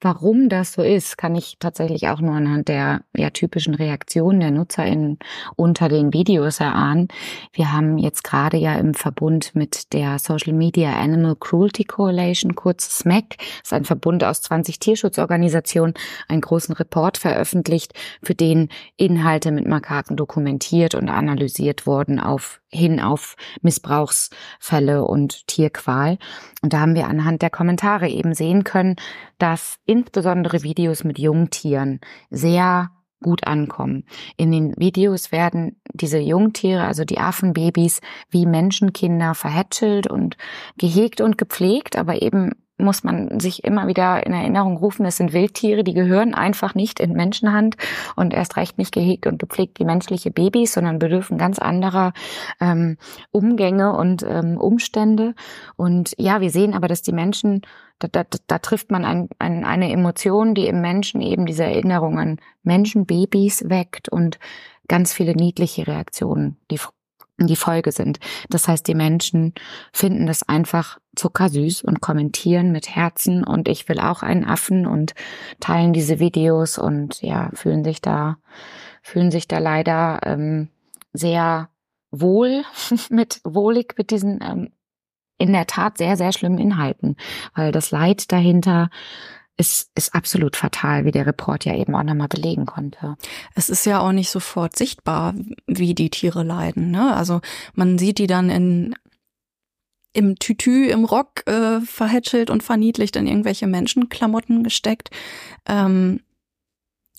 [0.02, 4.50] Warum das so ist, kann ich tatsächlich auch nur anhand der ja, typischen Reaktionen der
[4.50, 5.18] NutzerInnen
[5.56, 7.08] unter den Videos erahnen.
[7.54, 12.98] Wir haben jetzt gerade ja im Verbund mit der Social Media Animal Cruelty Coalition, kurz
[12.98, 15.94] SMAC, das ist ein Verbund aus 20 Tierschutzorganisationen,
[16.28, 18.68] einen großen Report veröffentlicht, für den
[18.98, 26.18] Inhalte mit Makaken dokumentiert und analysiert wurden auf hin auf Missbrauchsfälle und Tierqual.
[26.62, 28.96] Und da haben wir anhand der Kommentare eben sehen können,
[29.38, 32.00] dass insbesondere Videos mit Jungtieren
[32.30, 32.90] sehr
[33.22, 34.04] gut ankommen.
[34.36, 38.00] In den Videos werden diese Jungtiere, also die Affenbabys,
[38.30, 40.36] wie Menschenkinder verhätschelt und
[40.76, 45.32] gehegt und gepflegt, aber eben muss man sich immer wieder in Erinnerung rufen, es sind
[45.32, 47.76] Wildtiere, die gehören einfach nicht in Menschenhand
[48.16, 52.12] und erst recht nicht gehegt und gepflegt wie menschliche Babys, sondern bedürfen ganz anderer
[52.60, 52.98] ähm,
[53.30, 55.34] Umgänge und ähm, Umstände.
[55.76, 57.62] Und ja, wir sehen aber, dass die Menschen,
[57.98, 62.18] da, da, da trifft man ein, ein, eine Emotion, die im Menschen eben diese Erinnerung
[62.18, 64.38] an Menschenbabys weckt und
[64.88, 66.78] ganz viele niedliche Reaktionen, die
[67.38, 68.18] die Folge sind.
[68.48, 69.52] Das heißt, die Menschen
[69.92, 75.14] finden das einfach zuckersüß und kommentieren mit Herzen und ich will auch einen Affen und
[75.60, 78.38] teilen diese Videos und ja, fühlen sich da,
[79.02, 80.68] fühlen sich da leider ähm,
[81.12, 81.68] sehr
[82.10, 82.64] wohl
[83.10, 84.70] mit, wohlig mit diesen ähm,
[85.38, 87.16] in der Tat sehr, sehr schlimmen Inhalten,
[87.54, 88.88] weil das Leid dahinter
[89.56, 93.16] ist, ist absolut fatal, wie der Report ja eben auch nochmal belegen konnte.
[93.54, 95.34] Es ist ja auch nicht sofort sichtbar,
[95.66, 96.90] wie die Tiere leiden.
[96.90, 97.14] Ne?
[97.14, 97.40] Also
[97.74, 98.94] man sieht die dann in
[100.12, 105.10] im Tütü, im Rock äh, verhätschelt und verniedlicht in irgendwelche Menschenklamotten gesteckt.
[105.68, 106.20] Ähm,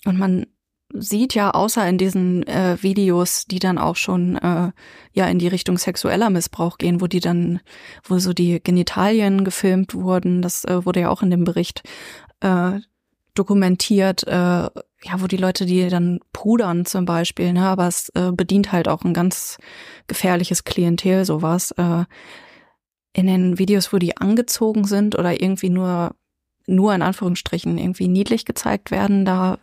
[0.04, 0.46] und man
[0.92, 4.72] sieht ja außer in diesen äh, Videos, die dann auch schon äh,
[5.12, 7.60] ja in die Richtung sexueller Missbrauch gehen, wo die dann,
[8.02, 11.82] wo so die Genitalien gefilmt wurden, das äh, wurde ja auch in dem Bericht
[12.40, 12.80] äh,
[13.34, 18.32] dokumentiert, äh, ja, wo die Leute die dann pudern zum Beispiel, ne, aber es äh,
[18.32, 19.58] bedient halt auch ein ganz
[20.06, 21.70] gefährliches Klientel, sowas.
[21.72, 22.04] Äh,
[23.12, 26.14] in den Videos, wo die angezogen sind oder irgendwie nur,
[26.66, 29.58] nur in Anführungsstrichen irgendwie niedlich gezeigt werden, da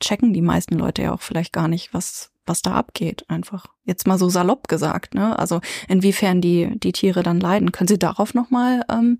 [0.00, 3.66] checken die meisten Leute ja auch vielleicht gar nicht, was, was da abgeht, einfach.
[3.84, 5.38] Jetzt mal so salopp gesagt, ne?
[5.38, 7.72] Also inwiefern die, die Tiere dann leiden.
[7.72, 9.18] Können Sie darauf nochmal ähm,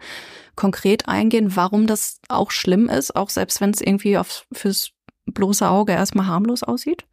[0.56, 4.90] konkret eingehen, warum das auch schlimm ist, auch selbst wenn es irgendwie auf, fürs
[5.26, 7.06] bloße Auge erstmal harmlos aussieht?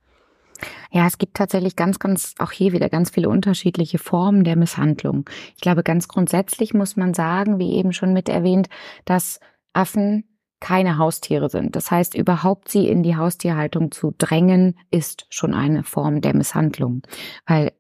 [0.91, 5.29] Ja, es gibt tatsächlich ganz, ganz, auch hier wieder ganz viele unterschiedliche Formen der Misshandlung.
[5.55, 8.67] Ich glaube, ganz grundsätzlich muss man sagen, wie eben schon mit erwähnt,
[9.05, 9.39] dass
[9.73, 10.26] Affen
[10.59, 11.75] keine Haustiere sind.
[11.75, 17.03] Das heißt, überhaupt sie in die Haustierhaltung zu drängen, ist schon eine Form der Misshandlung,
[17.45, 17.73] weil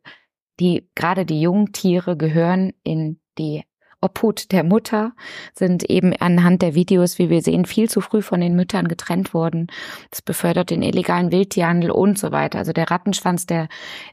[0.59, 3.63] die, gerade die Jungtiere gehören in die
[3.99, 5.13] Obhut der Mutter,
[5.55, 9.33] sind eben anhand der Videos, wie wir sehen, viel zu früh von den Müttern getrennt
[9.33, 9.67] worden.
[10.11, 12.59] Das befördert den illegalen Wildtierhandel und so weiter.
[12.59, 13.69] Also der Rattenschwanz der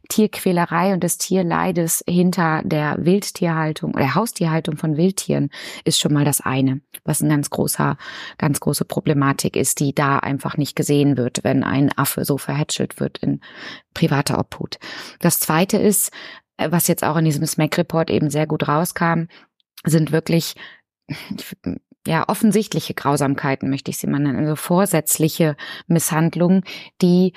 [0.09, 5.51] Tierquälerei und des Tierleides hinter der Wildtierhaltung oder Haustierhaltung von Wildtieren
[5.85, 7.99] ist schon mal das eine, was ein ganz großer,
[8.39, 13.01] ganz große Problematik ist, die da einfach nicht gesehen wird, wenn ein Affe so verhätschelt
[13.01, 13.43] wird in
[13.93, 14.78] privater Obhut.
[15.20, 16.11] Das zweite ist,
[16.57, 19.24] was jetzt auch in diesem SMAC-Report eben sehr gut rauskam,
[19.85, 20.55] sind wirklich
[22.07, 25.57] ja offensichtliche Grausamkeiten, möchte ich sie mal nennen, also vorsätzliche
[25.87, 26.64] Misshandlungen,
[27.01, 27.32] die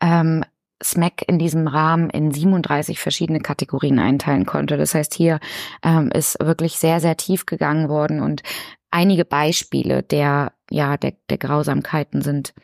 [0.00, 0.44] ähm,
[0.82, 4.76] SMAC in diesem Rahmen in 37 verschiedene Kategorien einteilen konnte.
[4.76, 5.40] Das heißt, hier
[5.82, 8.42] ähm, ist wirklich sehr, sehr tief gegangen worden und
[8.90, 12.54] einige Beispiele der, ja, der, der Grausamkeiten sind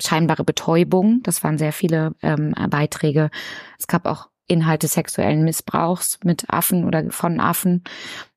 [0.00, 1.20] scheinbare Betäubung.
[1.22, 3.30] Das waren sehr viele ähm, Beiträge.
[3.78, 7.84] Es gab auch Inhalte sexuellen Missbrauchs mit Affen oder von Affen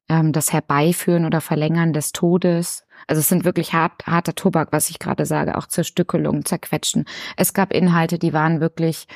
[0.10, 2.86] ähm, das Herbeiführen oder Verlängern des Todes.
[3.08, 7.06] Also es sind wirklich hart, harter Tobak, was ich gerade sage, auch Zerstückelung, Zerquetschen.
[7.38, 9.08] Es gab Inhalte, die waren wirklich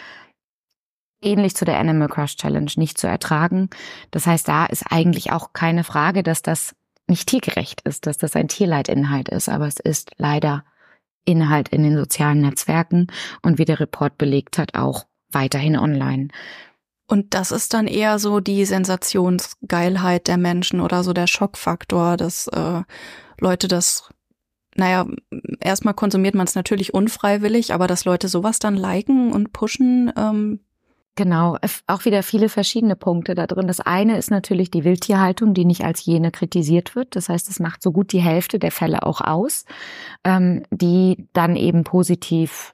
[1.22, 3.70] ähnlich zu der Animal Crush Challenge nicht zu ertragen.
[4.12, 6.76] Das heißt, da ist eigentlich auch keine Frage, dass das
[7.08, 10.64] nicht tiergerecht ist, dass das ein Tierleitinhalt ist, aber es ist leider
[11.26, 13.08] Inhalt in den sozialen Netzwerken
[13.42, 16.30] und wie der Report belegt hat, auch weiterhin online.
[17.10, 22.48] Und das ist dann eher so die Sensationsgeilheit der Menschen oder so der Schockfaktor, dass
[22.48, 22.84] äh,
[23.40, 24.10] Leute das,
[24.76, 25.08] naja,
[25.60, 30.14] erstmal konsumiert man es natürlich unfreiwillig, aber dass Leute sowas dann liken und pushen.
[30.16, 30.60] Ähm
[31.16, 31.58] Genau,
[31.88, 33.68] auch wieder viele verschiedene Punkte da drin.
[33.68, 37.14] Das eine ist natürlich die Wildtierhaltung, die nicht als jene kritisiert wird.
[37.18, 39.66] Das heißt, es macht so gut die Hälfte der Fälle auch aus,
[40.24, 42.74] ähm, die dann eben positiv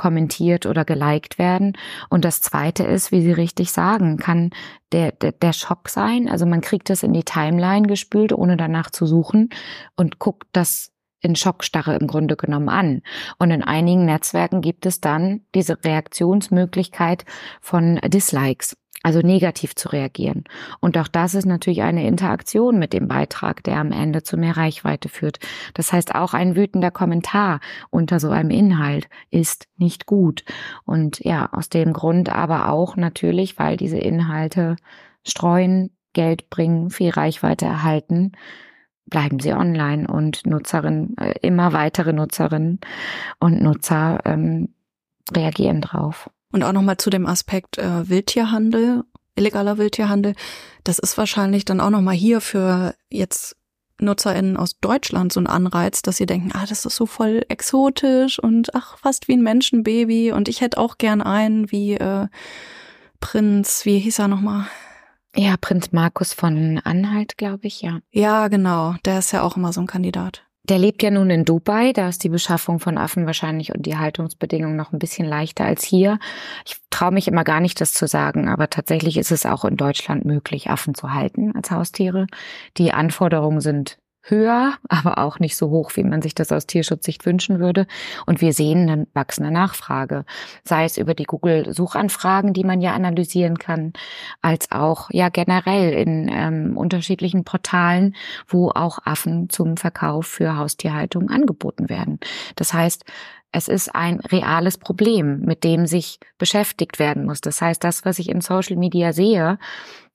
[0.00, 1.76] kommentiert oder geliked werden.
[2.08, 4.48] Und das zweite ist, wie Sie richtig sagen, kann
[4.92, 6.26] der, der, der Schock sein.
[6.26, 9.50] Also man kriegt das in die Timeline gespült, ohne danach zu suchen
[9.96, 10.90] und guckt das
[11.20, 13.02] in Schockstarre im Grunde genommen an.
[13.38, 17.26] Und in einigen Netzwerken gibt es dann diese Reaktionsmöglichkeit
[17.60, 20.44] von Dislikes also negativ zu reagieren.
[20.80, 24.56] Und auch das ist natürlich eine Interaktion mit dem Beitrag, der am Ende zu mehr
[24.56, 25.38] Reichweite führt.
[25.74, 30.44] Das heißt, auch ein wütender Kommentar unter so einem Inhalt ist nicht gut.
[30.84, 34.76] Und ja, aus dem Grund aber auch natürlich, weil diese Inhalte
[35.26, 38.32] streuen, Geld bringen, viel Reichweite erhalten,
[39.06, 42.80] bleiben sie online und Nutzerinnen, äh, immer weitere Nutzerinnen
[43.38, 44.74] und Nutzer ähm,
[45.34, 46.30] reagieren drauf.
[46.52, 49.04] Und auch nochmal zu dem Aspekt äh, Wildtierhandel,
[49.36, 50.34] illegaler Wildtierhandel.
[50.84, 53.56] Das ist wahrscheinlich dann auch nochmal hier für jetzt
[54.00, 58.38] NutzerInnen aus Deutschland so ein Anreiz, dass sie denken, ah, das ist so voll exotisch
[58.38, 62.26] und ach, fast wie ein Menschenbaby und ich hätte auch gern einen wie äh,
[63.20, 64.66] Prinz, wie hieß er nochmal?
[65.36, 68.00] Ja, Prinz Markus von Anhalt, glaube ich, ja.
[68.10, 68.94] Ja, genau.
[69.04, 70.44] Der ist ja auch immer so ein Kandidat.
[70.64, 73.96] Der lebt ja nun in Dubai, da ist die Beschaffung von Affen wahrscheinlich und die
[73.96, 76.18] Haltungsbedingungen noch ein bisschen leichter als hier.
[76.66, 79.76] Ich traue mich immer gar nicht, das zu sagen, aber tatsächlich ist es auch in
[79.76, 82.26] Deutschland möglich, Affen zu halten als Haustiere.
[82.76, 87.24] Die Anforderungen sind höher, aber auch nicht so hoch, wie man sich das aus Tierschutzsicht
[87.26, 87.86] wünschen würde.
[88.26, 90.24] Und wir sehen eine wachsende Nachfrage,
[90.64, 93.92] sei es über die Google-Suchanfragen, die man ja analysieren kann,
[94.42, 98.14] als auch ja generell in ähm, unterschiedlichen Portalen,
[98.46, 102.20] wo auch Affen zum Verkauf für Haustierhaltung angeboten werden.
[102.56, 103.04] Das heißt,
[103.52, 107.40] es ist ein reales Problem, mit dem sich beschäftigt werden muss.
[107.40, 109.58] Das heißt, das, was ich in Social Media sehe,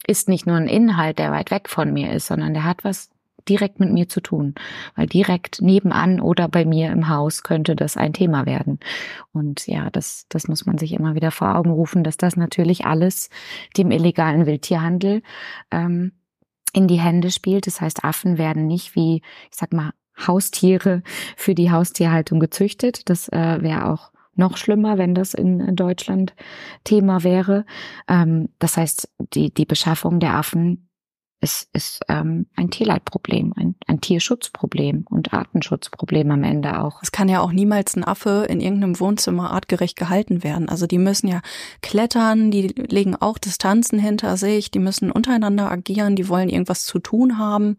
[0.08, 3.10] ist nicht nur ein Inhalt, der weit weg von mir ist, sondern der hat was
[3.50, 4.56] direkt mit mir zu tun,
[4.96, 8.80] weil direkt nebenan oder bei mir im Haus könnte das ein Thema werden.
[9.32, 12.86] Und ja, das, das muss man sich immer wieder vor Augen rufen, dass das natürlich
[12.86, 13.30] alles
[13.78, 15.22] dem illegalen Wildtierhandel
[15.72, 16.14] ähm,
[16.74, 17.68] in die Hände spielt.
[17.68, 21.04] Das heißt, Affen werden nicht wie, ich sag mal, Haustiere
[21.36, 23.10] für die Haustierhaltung gezüchtet.
[23.10, 26.36] Das äh, wäre auch noch schlimmer, wenn das in Deutschland
[26.84, 27.66] Thema wäre.
[28.08, 30.89] Ähm, das heißt, die, die Beschaffung der Affen
[31.42, 37.04] es ist ähm, ein Tierleidproblem, ein, ein Tierschutzproblem und Artenschutzproblem am Ende auch.
[37.04, 40.70] Es kann ja auch niemals ein Affe in irgendeinem Wohnzimmer artgerecht gehalten werden.
[40.70, 41.42] Also die müssen ja
[41.82, 47.00] klettern, die legen auch Distanzen hinter sich, die müssen untereinander agieren, die wollen irgendwas zu
[47.00, 47.78] tun haben.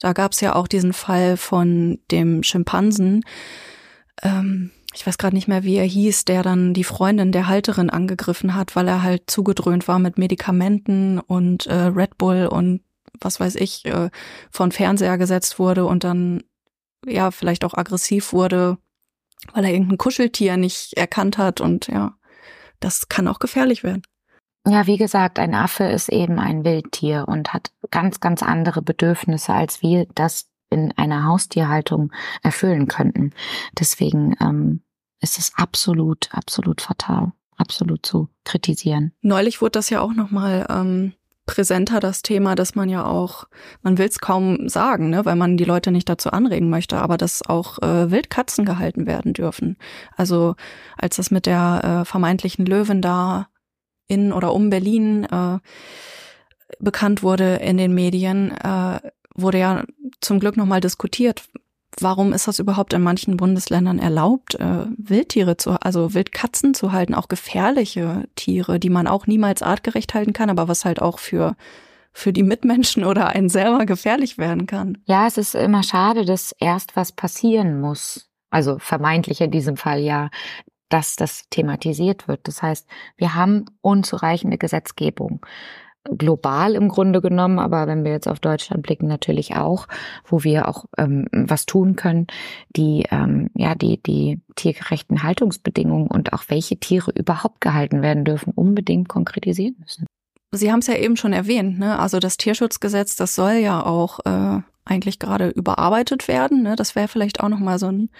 [0.00, 3.24] Da gab es ja auch diesen Fall von dem Schimpansen.
[4.22, 7.90] Ähm, ich weiß gerade nicht mehr, wie er hieß, der dann die Freundin der Halterin
[7.90, 12.80] angegriffen hat, weil er halt zugedröhnt war mit Medikamenten und äh, Red Bull und
[13.20, 14.10] was weiß ich, äh,
[14.50, 16.42] von Fernseher gesetzt wurde und dann
[17.06, 18.78] ja vielleicht auch aggressiv wurde,
[19.52, 22.14] weil er irgendein Kuscheltier nicht erkannt hat und ja,
[22.80, 24.02] das kann auch gefährlich werden.
[24.66, 29.52] Ja, wie gesagt, ein Affe ist eben ein Wildtier und hat ganz, ganz andere Bedürfnisse,
[29.54, 32.12] als wir das in einer Haustierhaltung
[32.42, 33.32] erfüllen könnten.
[33.78, 34.82] Deswegen ähm,
[35.20, 39.12] ist es absolut, absolut fatal, absolut zu kritisieren.
[39.22, 41.14] Neulich wurde das ja auch nochmal ähm,
[41.48, 43.48] präsenter das Thema, dass man ja auch,
[43.82, 47.16] man will es kaum sagen, ne, weil man die Leute nicht dazu anregen möchte, aber
[47.16, 49.78] dass auch äh, Wildkatzen gehalten werden dürfen.
[50.14, 50.54] Also
[50.98, 53.48] als das mit der äh, vermeintlichen Löwen da
[54.06, 55.58] in oder um Berlin äh,
[56.80, 59.00] bekannt wurde in den Medien, äh,
[59.34, 59.84] wurde ja
[60.20, 61.44] zum Glück nochmal diskutiert,
[62.00, 67.14] warum ist das überhaupt in manchen Bundesländern erlaubt, äh, Wildtiere zu, also Wildkatzen zu halten,
[67.14, 71.56] auch gefährliche Tiere, die man auch niemals artgerecht halten kann, aber was halt auch für
[72.12, 74.98] für die Mitmenschen oder einen selber gefährlich werden kann.
[75.06, 78.28] Ja, es ist immer schade, dass erst was passieren muss.
[78.50, 80.30] Also vermeintlich in diesem Fall ja,
[80.88, 82.48] dass das thematisiert wird.
[82.48, 85.44] Das heißt, wir haben unzureichende Gesetzgebung
[86.16, 89.86] global im Grunde genommen, aber wenn wir jetzt auf Deutschland blicken, natürlich auch,
[90.24, 92.26] wo wir auch ähm, was tun können,
[92.76, 98.52] die ähm, ja die die tiergerechten Haltungsbedingungen und auch welche Tiere überhaupt gehalten werden dürfen,
[98.54, 100.06] unbedingt konkretisieren müssen.
[100.52, 101.98] Sie haben es ja eben schon erwähnt, ne?
[101.98, 106.62] Also das Tierschutzgesetz, das soll ja auch äh, eigentlich gerade überarbeitet werden.
[106.62, 106.76] Ne?
[106.76, 108.10] Das wäre vielleicht auch noch mal so ein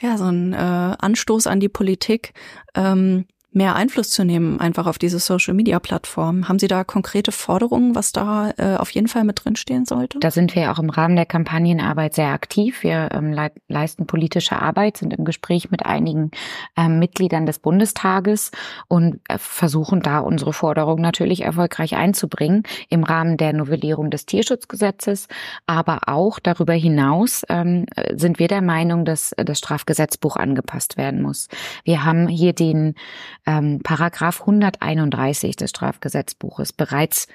[0.00, 2.32] ja so ein äh, Anstoß an die Politik.
[2.74, 6.48] Ähm, mehr Einfluss zu nehmen, einfach auf diese Social-Media-Plattform.
[6.48, 10.20] Haben Sie da konkrete Forderungen, was da äh, auf jeden Fall mit drinstehen sollte?
[10.20, 12.84] Da sind wir auch im Rahmen der Kampagnenarbeit sehr aktiv.
[12.84, 16.30] Wir ähm, le leisten politische Arbeit, sind im Gespräch mit einigen
[16.76, 18.52] ähm, Mitgliedern des Bundestages
[18.86, 25.26] und äh, versuchen da unsere Forderungen natürlich erfolgreich einzubringen im Rahmen der Novellierung des Tierschutzgesetzes.
[25.66, 31.48] Aber auch darüber hinaus ähm, sind wir der Meinung, dass das Strafgesetzbuch angepasst werden muss.
[31.84, 32.94] Wir haben hier den
[33.46, 37.26] ähm, Paragraph 131 des Strafgesetzbuches bereits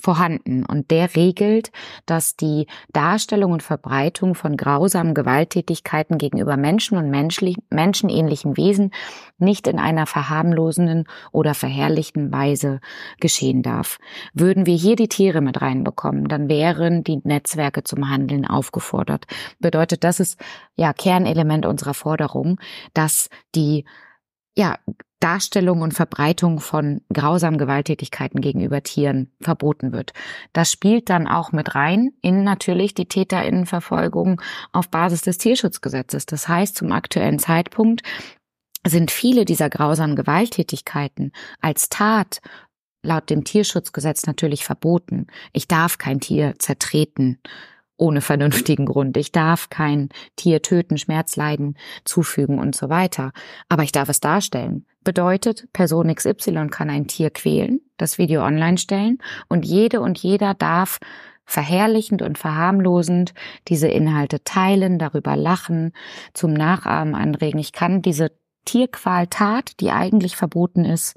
[0.00, 1.70] vorhanden und der regelt,
[2.06, 8.90] dass die Darstellung und Verbreitung von grausamen Gewalttätigkeiten gegenüber Menschen und menschlich, menschenähnlichen Wesen
[9.38, 12.80] nicht in einer verharmlosenden oder verherrlichten Weise
[13.20, 13.98] geschehen darf.
[14.32, 19.26] Würden wir hier die Tiere mit reinbekommen, dann wären die Netzwerke zum Handeln aufgefordert.
[19.60, 20.40] Bedeutet, das ist
[20.76, 22.60] ja Kernelement unserer Forderung,
[22.94, 23.84] dass die
[24.56, 24.78] ja,
[25.20, 30.12] Darstellung und Verbreitung von grausamen Gewalttätigkeiten gegenüber Tieren verboten wird.
[30.52, 34.42] Das spielt dann auch mit rein in natürlich die Täterinnenverfolgung
[34.72, 36.26] auf Basis des Tierschutzgesetzes.
[36.26, 38.02] Das heißt, zum aktuellen Zeitpunkt
[38.86, 42.42] sind viele dieser grausamen Gewalttätigkeiten als Tat
[43.02, 45.28] laut dem Tierschutzgesetz natürlich verboten.
[45.54, 47.38] Ich darf kein Tier zertreten
[47.96, 49.16] ohne vernünftigen Grund.
[49.16, 53.32] Ich darf kein Tier töten, Schmerzleiden zufügen und so weiter.
[53.68, 54.86] Aber ich darf es darstellen.
[55.04, 59.18] Bedeutet, Person XY kann ein Tier quälen, das Video online stellen
[59.48, 60.98] und jede und jeder darf
[61.44, 63.34] verherrlichend und verharmlosend
[63.68, 65.92] diese Inhalte teilen, darüber lachen,
[66.32, 67.58] zum Nachahmen anregen.
[67.58, 68.32] Ich kann diese
[68.64, 71.14] Tierqualtat, die eigentlich verboten ist,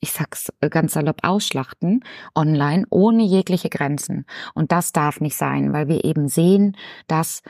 [0.00, 4.26] ich sag's ganz salopp, ausschlachten online ohne jegliche Grenzen.
[4.54, 6.76] Und das darf nicht sein, weil wir eben sehen,
[7.06, 7.42] dass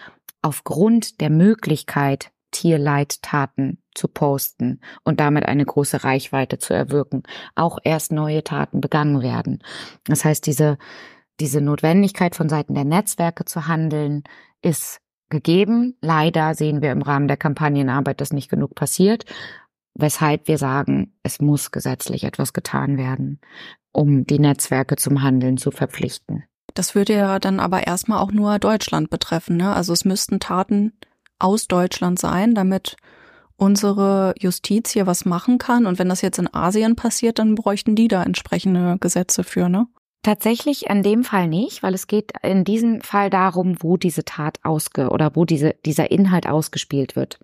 [0.42, 7.24] aufgrund der Möglichkeit, Tierleidtaten zu posten und damit eine große Reichweite zu erwirken,
[7.54, 9.62] auch erst neue Taten begangen werden.
[10.04, 10.78] Das heißt, diese,
[11.40, 14.22] diese Notwendigkeit von Seiten der Netzwerke zu handeln,
[14.62, 15.96] ist gegeben.
[16.00, 19.24] Leider sehen wir im Rahmen der Kampagnenarbeit, dass nicht genug passiert
[19.96, 23.40] weshalb wir sagen, es muss gesetzlich etwas getan werden,
[23.92, 26.44] um die Netzwerke zum Handeln zu verpflichten.
[26.74, 29.56] Das würde ja dann aber erstmal auch nur Deutschland betreffen.
[29.56, 29.74] Ne?
[29.74, 30.92] Also es müssten Taten
[31.38, 32.96] aus Deutschland sein, damit
[33.56, 35.86] unsere Justiz hier was machen kann.
[35.86, 39.86] Und wenn das jetzt in Asien passiert, dann bräuchten die da entsprechende Gesetze für, ne?
[40.26, 44.58] Tatsächlich in dem Fall nicht, weil es geht in diesem Fall darum, wo diese Tat
[44.64, 47.38] ausge oder wo diese, dieser Inhalt ausgespielt wird.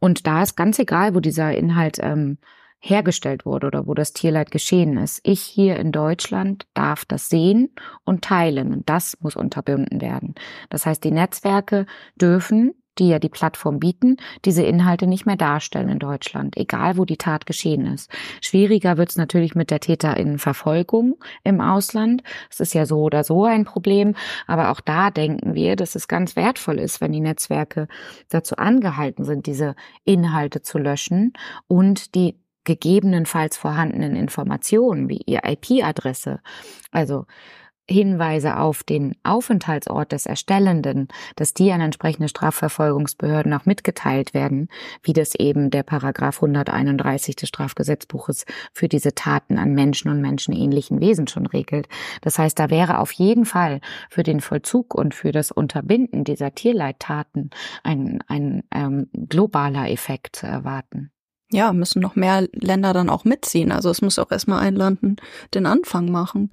[0.00, 2.38] Und da ist ganz egal, wo dieser Inhalt ähm,
[2.80, 5.20] hergestellt wurde oder wo das Tierleid geschehen ist.
[5.22, 7.70] Ich hier in Deutschland darf das sehen
[8.02, 10.34] und teilen und das muss unterbunden werden.
[10.70, 15.88] Das heißt, die Netzwerke dürfen die ja die Plattform bieten, diese Inhalte nicht mehr darstellen
[15.88, 18.10] in Deutschland, egal wo die Tat geschehen ist.
[18.40, 22.22] Schwieriger wird es natürlich mit der Täterinnenverfolgung im Ausland.
[22.50, 24.14] Es ist ja so oder so ein Problem,
[24.46, 27.88] aber auch da denken wir, dass es ganz wertvoll ist, wenn die Netzwerke
[28.28, 29.74] dazu angehalten sind, diese
[30.04, 31.32] Inhalte zu löschen
[31.66, 36.40] und die gegebenenfalls vorhandenen Informationen wie ihr IP-Adresse,
[36.90, 37.26] also
[37.88, 44.68] Hinweise auf den Aufenthaltsort des Erstellenden, dass die an entsprechende Strafverfolgungsbehörden auch mitgeteilt werden,
[45.02, 51.00] wie das eben der Paragraph 131 des Strafgesetzbuches für diese Taten an Menschen und menschenähnlichen
[51.00, 51.88] Wesen schon regelt.
[52.22, 56.54] Das heißt, da wäre auf jeden Fall für den Vollzug und für das Unterbinden dieser
[56.54, 57.50] Tierleidtaten
[57.82, 61.10] ein, ein ähm, globaler Effekt zu erwarten
[61.54, 63.70] ja, müssen noch mehr Länder dann auch mitziehen.
[63.70, 65.20] Also es muss auch erstmal ein Land
[65.54, 66.50] den Anfang machen.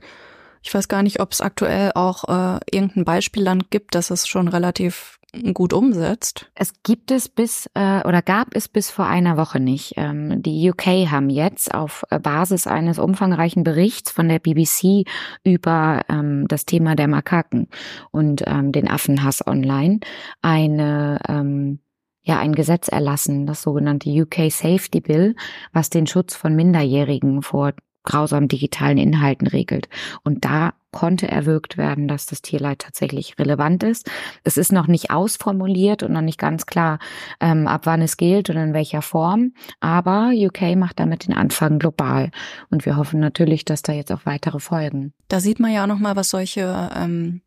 [0.64, 4.48] Ich weiß gar nicht, ob es aktuell auch äh, irgendein Beispielland gibt, das es schon
[4.48, 5.20] relativ
[5.54, 6.52] gut umsetzt.
[6.56, 9.94] Es gibt es bis äh, oder gab es bis vor einer Woche nicht.
[9.96, 15.06] Ähm, die UK haben jetzt auf äh, Basis eines umfangreichen Berichts von der BBC
[15.44, 17.70] über ähm, das Thema der Makaken
[18.12, 20.02] und ähm, den Affenhass online
[20.42, 21.80] eine ähm,
[22.24, 25.36] ja ein Gesetz erlassen, das sogenannte UK Safety Bill,
[25.72, 27.72] was den Schutz von Minderjährigen vor
[28.04, 29.90] grausamen digitalen Inhalten regelt.
[30.24, 34.10] Und da konnte erwirkt werden, dass das Tierleid tatsächlich relevant ist.
[34.44, 37.00] Es ist noch nicht ausformuliert und noch nicht ganz klar,
[37.40, 39.54] ähm, ab wann es gilt und in welcher Form.
[39.80, 42.32] Aber UK macht damit den Anfang global.
[42.70, 45.14] Und wir hoffen natürlich, dass da jetzt auch weitere folgen.
[45.30, 47.42] Da sieht man ja auch nochmal, was solche ähm,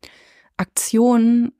[0.57, 1.51] Aktionen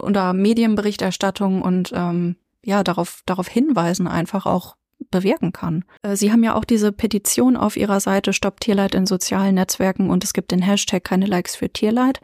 [0.00, 4.76] oder Medienberichterstattung und ähm, ja, darauf, darauf hinweisen einfach auch
[5.10, 5.84] bewirken kann.
[6.02, 10.10] Äh, Sie haben ja auch diese Petition auf Ihrer Seite Stopp Tierleid in sozialen Netzwerken
[10.10, 12.20] und es gibt den Hashtag keine Likes für Tierleid.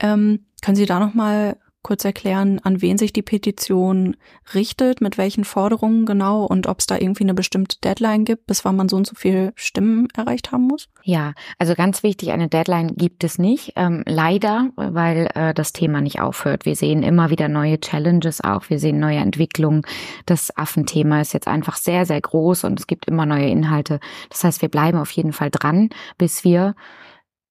[0.00, 4.16] Ähm, können Sie da noch mal kurz erklären, an wen sich die Petition
[4.54, 8.64] richtet, mit welchen Forderungen genau und ob es da irgendwie eine bestimmte Deadline gibt, bis
[8.64, 10.88] wann man so und so viele Stimmen erreicht haben muss?
[11.02, 13.72] Ja, also ganz wichtig, eine Deadline gibt es nicht.
[13.76, 16.66] Ähm, leider, weil äh, das Thema nicht aufhört.
[16.66, 19.82] Wir sehen immer wieder neue Challenges auch, wir sehen neue Entwicklungen.
[20.26, 24.00] Das Affenthema ist jetzt einfach sehr, sehr groß und es gibt immer neue Inhalte.
[24.28, 26.74] Das heißt, wir bleiben auf jeden Fall dran, bis wir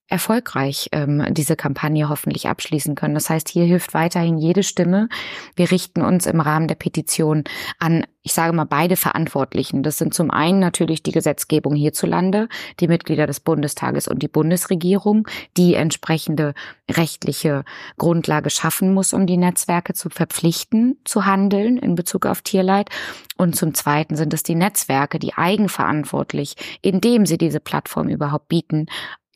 [0.09, 3.13] erfolgreich ähm, diese Kampagne hoffentlich abschließen können.
[3.13, 5.07] Das heißt, hier hilft weiterhin jede Stimme.
[5.55, 7.43] Wir richten uns im Rahmen der Petition
[7.77, 9.83] an, ich sage mal, beide Verantwortlichen.
[9.83, 12.49] Das sind zum einen natürlich die Gesetzgebung hierzulande,
[12.79, 16.55] die Mitglieder des Bundestages und die Bundesregierung, die entsprechende
[16.89, 17.63] rechtliche
[17.97, 22.89] Grundlage schaffen muss, um die Netzwerke zu verpflichten, zu handeln in Bezug auf Tierleid.
[23.37, 28.87] Und zum Zweiten sind es die Netzwerke, die eigenverantwortlich, indem sie diese Plattform überhaupt bieten,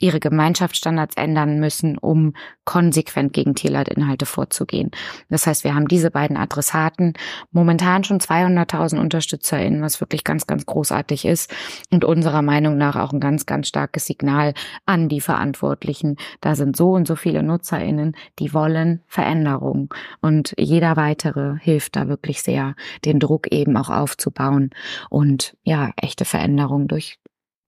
[0.04, 2.34] ihre Gemeinschaftsstandards ändern müssen, um
[2.66, 4.92] konsequent gegen Tierleitinhalte vorzugehen.
[5.30, 7.14] Das heißt, wir haben diese beiden Adressaten,
[7.52, 11.54] momentan schon 200.000 UnterstützerInnen, was wirklich ganz, ganz großartig ist
[11.90, 14.54] und unserer Meinung nach auch ein ganz, ganz starkes Signal
[14.86, 16.18] an die Verantwortlichen.
[16.42, 22.10] Da sind so und so viele NutzerInnen, die wollen Veränderung und jeder weitere hilft da
[22.10, 22.76] wirklich sehr,
[23.06, 24.72] den Druck eben auch aufzubauen
[25.10, 27.20] und ja, echte Veränderung durch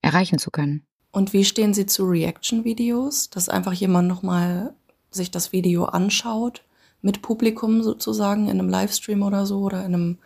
[0.02, 0.86] erreichen zu können.
[1.16, 4.74] Und wie stehen Sie zu Reaction-Videos, dass einfach jemand nochmal
[5.12, 6.62] sich das Video anschaut,
[7.02, 10.18] mit Publikum sozusagen in einem Livestream oder so oder in einem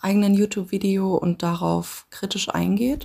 [0.00, 3.04] eigenen YouTube-Video und darauf kritisch eingeht?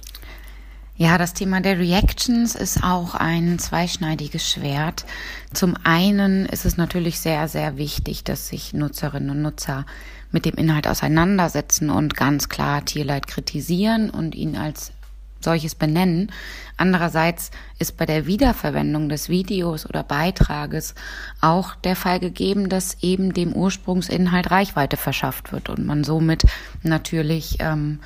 [0.95, 5.05] Ja, das Thema der Reactions ist auch ein zweischneidiges Schwert.
[5.53, 9.85] Zum einen ist es natürlich sehr, sehr wichtig, dass sich Nutzerinnen und Nutzer
[10.31, 14.93] mit dem Inhalt auseinandersetzen und ganz klar Tierleid kritisieren und ihn als
[15.39, 16.31] solches benennen.
[16.77, 20.93] Andererseits ist bei der Wiederverwendung des Videos oder Beitrages
[21.39, 26.43] auch der Fall gegeben, dass eben dem Ursprungsinhalt Reichweite verschafft wird und man somit
[26.83, 27.99] natürlich ähm,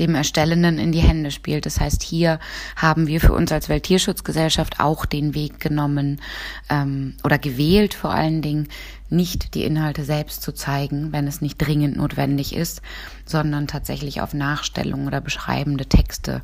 [0.00, 1.66] dem Erstellenden in die Hände spielt.
[1.66, 2.40] Das heißt, hier
[2.74, 6.20] haben wir für uns als Welttierschutzgesellschaft auch den Weg genommen
[6.68, 8.68] ähm, oder gewählt vor allen Dingen,
[9.08, 12.82] nicht die Inhalte selbst zu zeigen, wenn es nicht dringend notwendig ist,
[13.24, 16.42] sondern tatsächlich auf Nachstellungen oder beschreibende Texte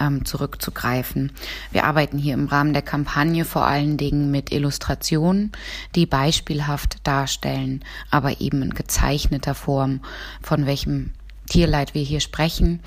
[0.00, 1.32] ähm, zurückzugreifen.
[1.72, 5.52] Wir arbeiten hier im Rahmen der Kampagne vor allen Dingen mit Illustrationen,
[5.94, 10.00] die beispielhaft darstellen, aber eben in gezeichneter Form,
[10.42, 11.10] von welchem
[11.48, 12.80] Tierleid wir hier sprechen.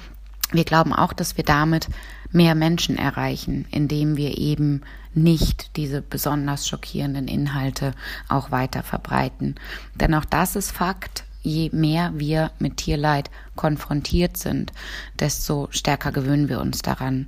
[0.51, 1.89] Wir glauben auch, dass wir damit
[2.31, 4.81] mehr Menschen erreichen, indem wir eben
[5.13, 7.93] nicht diese besonders schockierenden Inhalte
[8.27, 9.55] auch weiter verbreiten.
[9.95, 11.23] Denn auch das ist Fakt.
[11.43, 14.73] Je mehr wir mit Tierleid konfrontiert sind,
[15.19, 17.27] desto stärker gewöhnen wir uns daran.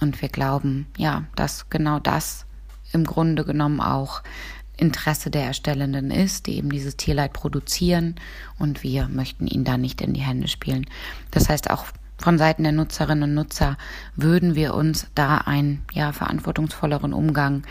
[0.00, 2.44] Und wir glauben, ja, dass genau das
[2.92, 4.22] im Grunde genommen auch
[4.76, 8.16] Interesse der Erstellenden ist, die eben dieses Tierleid produzieren
[8.58, 10.86] und wir möchten ihnen da nicht in die Hände spielen.
[11.30, 11.86] Das heißt, auch
[12.18, 13.76] von Seiten der Nutzerinnen und Nutzer
[14.16, 17.62] würden wir uns da einen ja, verantwortungsvolleren Umgang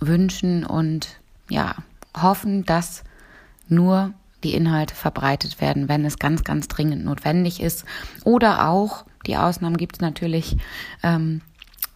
[0.00, 1.74] wünschen und ja,
[2.16, 3.04] hoffen, dass
[3.68, 4.12] nur
[4.42, 7.84] die Inhalte verbreitet werden, wenn es ganz, ganz dringend notwendig ist.
[8.24, 10.56] Oder auch, die Ausnahmen gibt es natürlich,
[11.02, 11.42] ähm,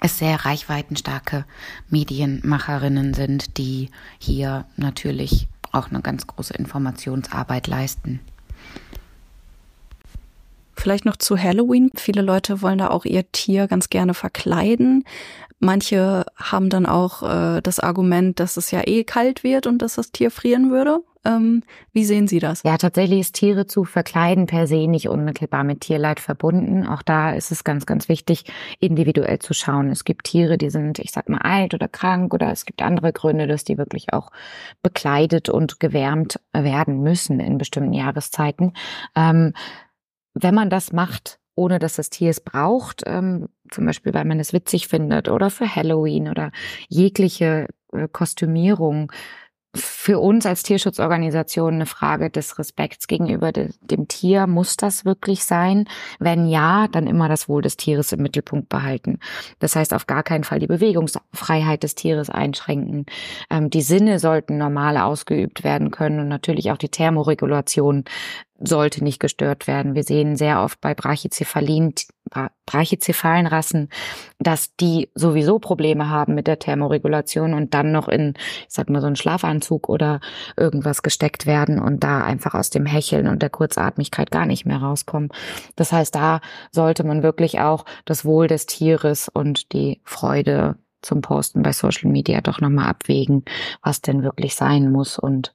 [0.01, 1.47] es sehr reichweitenstarke
[1.88, 8.20] Medienmacherinnen sind, die hier natürlich auch eine ganz große Informationsarbeit leisten.
[10.85, 11.91] Vielleicht noch zu Halloween.
[11.95, 15.05] Viele Leute wollen da auch ihr Tier ganz gerne verkleiden.
[15.59, 19.95] Manche haben dann auch äh, das Argument, dass es ja eh kalt wird und dass
[19.95, 21.01] das Tier frieren würde.
[21.24, 21.62] Ähm,
[21.95, 22.64] wie sehen Sie das?
[22.64, 26.87] Ja, tatsächlich ist Tiere zu verkleiden per se nicht unmittelbar mit Tierleid verbunden.
[26.87, 28.45] Auch da ist es ganz, ganz wichtig,
[28.78, 29.89] individuell zu schauen.
[29.89, 33.14] Es gibt Tiere, die sind, ich sag mal, alt oder krank oder es gibt andere
[33.14, 34.30] Gründe, dass die wirklich auch
[34.82, 38.74] bekleidet und gewärmt werden müssen in bestimmten Jahreszeiten.
[39.16, 39.55] Ähm,
[40.35, 44.41] wenn man das macht, ohne dass das Tier es braucht, ähm, zum Beispiel weil man
[44.41, 46.51] es witzig findet oder für Halloween oder
[46.89, 49.12] jegliche äh, Kostümierung,
[49.75, 54.47] für uns als Tierschutzorganisation eine Frage des Respekts gegenüber de, dem Tier.
[54.47, 55.87] Muss das wirklich sein?
[56.18, 59.18] Wenn ja, dann immer das Wohl des Tieres im Mittelpunkt behalten.
[59.59, 63.07] Das heißt, auf gar keinen Fall die Bewegungsfreiheit des Tieres einschränken.
[63.51, 68.05] Ähm, die Sinne sollten normal ausgeübt werden können und natürlich auch die Thermoregulation
[68.61, 69.95] sollte nicht gestört werden.
[69.95, 71.95] Wir sehen sehr oft bei Brachycephalien,
[72.66, 73.89] brachycephalen Rassen,
[74.39, 79.01] dass die sowieso Probleme haben mit der Thermoregulation und dann noch in, ich sag mal,
[79.01, 80.20] so einen Schlafanzug oder
[80.57, 84.78] irgendwas gesteckt werden und da einfach aus dem Hecheln und der Kurzatmigkeit gar nicht mehr
[84.78, 85.30] rauskommen.
[85.76, 86.41] Das heißt, da
[86.72, 92.11] sollte man wirklich auch das Wohl des Tieres und die Freude zum Posten bei Social
[92.11, 93.45] Media doch nochmal abwägen,
[93.82, 95.55] was denn wirklich sein muss und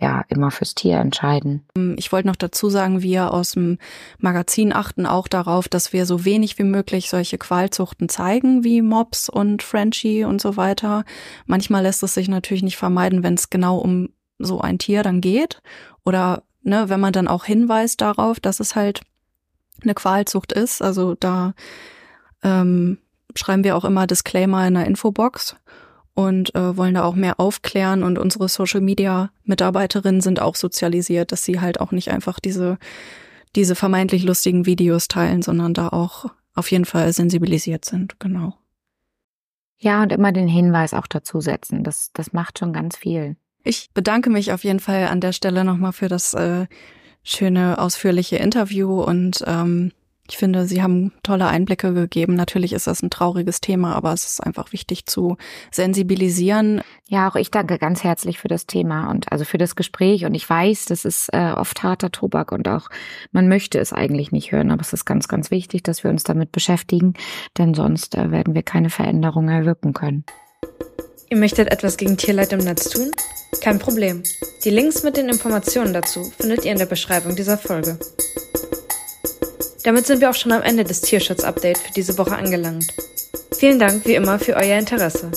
[0.00, 1.64] ja immer fürs Tier entscheiden.
[1.76, 3.78] Ähm, ich wollte noch dazu sagen, wir aus dem
[4.18, 9.28] Magazin achten auch darauf, dass wir so wenig wie möglich solche Qualzuchten zeigen, wie Mops
[9.28, 11.04] und Frenchie und so weiter.
[11.46, 15.20] Manchmal lässt es sich natürlich nicht vermeiden, wenn es genau um so ein Tier dann
[15.20, 15.62] geht.
[16.04, 19.02] Oder ne, wenn man dann auch hinweist darauf, dass es halt
[19.82, 20.82] eine Qualzucht ist.
[20.82, 21.54] Also da
[22.42, 22.98] ähm,
[23.34, 25.56] schreiben wir auch immer Disclaimer in der Infobox
[26.14, 31.32] und äh, wollen da auch mehr aufklären und unsere Social Media Mitarbeiterinnen sind auch sozialisiert,
[31.32, 32.78] dass sie halt auch nicht einfach diese
[33.56, 38.54] diese vermeintlich lustigen Videos teilen, sondern da auch auf jeden Fall sensibilisiert sind, genau.
[39.78, 41.84] Ja, und immer den Hinweis auch dazu setzen.
[41.84, 43.36] Das, das macht schon ganz viel.
[43.64, 46.66] Ich bedanke mich auf jeden Fall an der Stelle nochmal für das äh,
[47.22, 49.92] schöne, ausführliche Interview und ähm,
[50.30, 52.34] Ich finde, Sie haben tolle Einblicke gegeben.
[52.34, 55.36] Natürlich ist das ein trauriges Thema, aber es ist einfach wichtig zu
[55.72, 56.82] sensibilisieren.
[57.08, 60.24] Ja, auch ich danke ganz herzlich für das Thema und also für das Gespräch.
[60.26, 62.90] Und ich weiß, das ist äh, oft harter Tobak und auch
[63.32, 66.22] man möchte es eigentlich nicht hören, aber es ist ganz, ganz wichtig, dass wir uns
[66.22, 67.14] damit beschäftigen,
[67.58, 70.24] denn sonst äh, werden wir keine Veränderungen erwirken können.
[71.28, 73.10] Ihr möchtet etwas gegen Tierleid im Netz tun?
[73.62, 74.22] Kein Problem.
[74.64, 77.98] Die Links mit den Informationen dazu findet ihr in der Beschreibung dieser Folge.
[79.84, 82.92] Damit sind wir auch schon am Ende des Tierschutz-Update für diese Woche angelangt.
[83.58, 85.30] Vielen Dank wie immer für euer Interesse.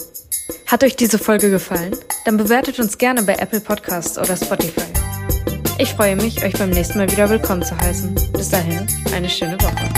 [0.67, 1.95] Hat euch diese Folge gefallen?
[2.25, 4.81] Dann bewertet uns gerne bei Apple Podcasts oder Spotify.
[5.77, 8.15] Ich freue mich, euch beim nächsten Mal wieder willkommen zu heißen.
[8.33, 9.89] Bis dahin, eine schöne Woche.